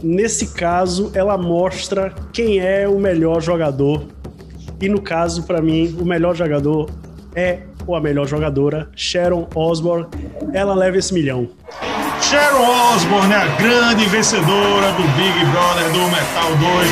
nesse 0.00 0.54
caso, 0.54 1.10
ela 1.12 1.36
mostra 1.36 2.14
quem 2.32 2.60
é 2.60 2.86
o 2.86 3.00
melhor 3.00 3.42
jogador. 3.42 4.04
E 4.80 4.88
no 4.88 5.00
caso, 5.00 5.42
para 5.42 5.60
mim, 5.60 5.92
o 6.00 6.04
melhor 6.04 6.36
jogador 6.36 6.88
é 7.36 7.60
ou 7.86 7.94
a 7.94 8.00
melhor 8.00 8.26
jogadora, 8.26 8.88
Sharon 8.96 9.46
Osbourne. 9.54 10.06
Ela 10.54 10.74
leva 10.74 10.96
esse 10.96 11.14
milhão. 11.14 11.48
Sharon 12.22 12.94
Osbourne 12.94 13.32
é 13.32 13.36
a 13.36 13.46
grande 13.56 14.06
vencedora 14.06 14.90
do 14.92 15.02
Big 15.14 15.44
Brother 15.52 15.92
do 15.92 16.00
Metal 16.10 16.56
2. 16.56 16.90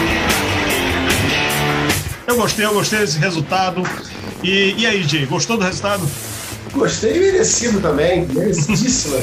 Eu 2.26 2.36
gostei, 2.36 2.64
eu 2.66 2.74
gostei 2.74 2.98
desse 3.00 3.18
resultado. 3.18 3.82
E, 4.42 4.74
e 4.78 4.86
aí, 4.86 5.02
Jay, 5.02 5.24
gostou 5.24 5.56
do 5.56 5.64
resultado? 5.64 6.06
Gostei 6.72 7.18
merecido 7.18 7.80
também, 7.80 8.26
merecidíssima. 8.26 9.16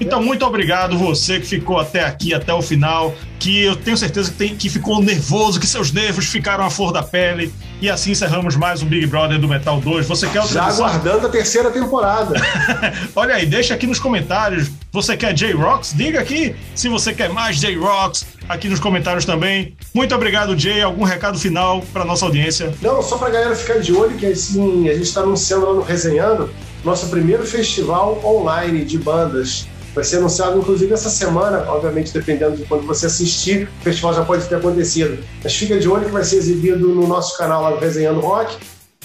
Então, 0.00 0.22
muito 0.22 0.44
obrigado 0.44 0.98
você 0.98 1.40
que 1.40 1.46
ficou 1.46 1.78
até 1.78 2.04
aqui, 2.04 2.34
até 2.34 2.52
o 2.52 2.60
final, 2.60 3.14
que 3.38 3.62
eu 3.62 3.74
tenho 3.74 3.96
certeza 3.96 4.30
que, 4.30 4.36
tem, 4.36 4.54
que 4.54 4.68
ficou 4.68 5.02
nervoso, 5.02 5.58
que 5.58 5.66
seus 5.66 5.90
nervos 5.90 6.26
ficaram 6.26 6.64
à 6.64 6.70
flor 6.70 6.92
da 6.92 7.02
pele. 7.02 7.52
E 7.80 7.88
assim 7.90 8.10
encerramos 8.10 8.56
mais 8.56 8.82
um 8.82 8.86
Big 8.86 9.06
Brother 9.06 9.38
do 9.38 9.48
Metal 9.48 9.80
2. 9.80 10.06
Você 10.06 10.26
quer 10.28 10.40
outra 10.40 10.54
Já 10.54 10.66
edição? 10.66 10.86
aguardando 10.86 11.26
a 11.26 11.30
terceira 11.30 11.70
temporada. 11.70 12.34
Olha 13.14 13.34
aí, 13.34 13.46
deixa 13.46 13.74
aqui 13.74 13.86
nos 13.86 13.98
comentários. 13.98 14.70
Você 14.92 15.16
quer 15.16 15.34
J-Rocks? 15.34 15.94
Diga 15.94 16.20
aqui 16.20 16.54
se 16.74 16.88
você 16.88 17.12
quer 17.12 17.28
mais 17.30 17.58
J-Rocks 17.58 18.26
aqui 18.48 18.68
nos 18.68 18.80
comentários 18.80 19.24
também. 19.24 19.74
Muito 19.94 20.14
obrigado, 20.14 20.58
Jay. 20.58 20.82
Algum 20.82 21.04
recado 21.04 21.38
final 21.38 21.82
para 21.92 22.04
nossa 22.04 22.24
audiência? 22.24 22.74
Não, 22.80 23.02
só 23.02 23.18
para 23.18 23.28
a 23.28 23.30
galera 23.30 23.56
ficar 23.56 23.78
de 23.78 23.92
olho, 23.92 24.16
que 24.16 24.26
assim, 24.26 24.88
a 24.88 24.94
gente 24.94 25.04
está 25.04 25.20
anunciando 25.20 25.66
lá 25.66 25.74
no 25.74 25.82
Resenhando 25.82 26.50
nosso 26.84 27.08
primeiro 27.08 27.44
festival 27.44 28.20
online 28.24 28.84
de 28.84 28.96
bandas 28.96 29.66
Vai 29.96 30.04
ser 30.04 30.18
anunciado, 30.18 30.58
inclusive, 30.58 30.92
essa 30.92 31.08
semana, 31.08 31.64
obviamente, 31.70 32.12
dependendo 32.12 32.54
de 32.54 32.66
quando 32.66 32.86
você 32.86 33.06
assistir, 33.06 33.66
o 33.80 33.82
festival 33.82 34.12
já 34.12 34.22
pode 34.22 34.46
ter 34.46 34.56
acontecido. 34.56 35.24
Mas 35.42 35.56
fica 35.56 35.80
de 35.80 35.88
olho 35.88 36.04
que 36.04 36.10
vai 36.10 36.22
ser 36.22 36.36
exibido 36.36 36.86
no 36.88 37.06
nosso 37.06 37.38
canal 37.38 37.62
lá 37.62 37.70
do 37.70 37.78
Resenhando 37.78 38.20
Rock 38.20 38.58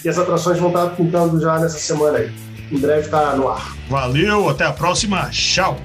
e 0.03 0.09
as 0.09 0.17
atrações 0.17 0.59
vão 0.59 0.67
estar 0.67 0.87
pintando 0.89 1.39
já 1.39 1.57
nessa 1.57 1.79
semana 1.79 2.17
aí. 2.17 2.29
Em 2.69 2.77
breve 2.77 3.05
está 3.05 3.33
no 3.37 3.47
ar. 3.47 3.73
Valeu, 3.89 4.49
até 4.49 4.65
a 4.65 4.73
próxima, 4.73 5.29
tchau! 5.29 5.79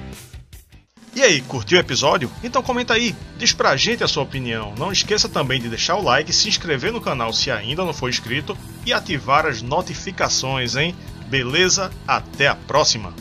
E 1.15 1.23
aí, 1.23 1.39
curtiu 1.39 1.77
o 1.77 1.81
episódio? 1.81 2.29
Então 2.43 2.61
comenta 2.61 2.93
aí, 2.93 3.15
diz 3.37 3.53
pra 3.53 3.77
gente 3.77 4.03
a 4.03 4.09
sua 4.09 4.23
opinião. 4.23 4.73
Não 4.77 4.91
esqueça 4.91 5.29
também 5.29 5.61
de 5.61 5.69
deixar 5.69 5.95
o 5.95 6.03
like, 6.03 6.33
se 6.33 6.49
inscrever 6.49 6.91
no 6.91 6.99
canal 6.99 7.31
se 7.31 7.49
ainda 7.49 7.85
não 7.85 7.93
for 7.93 8.09
inscrito 8.09 8.57
e 8.85 8.91
ativar 8.91 9.45
as 9.45 9.61
notificações, 9.61 10.75
hein? 10.75 10.93
Beleza? 11.29 11.91
Até 12.05 12.49
a 12.49 12.55
próxima! 12.55 13.13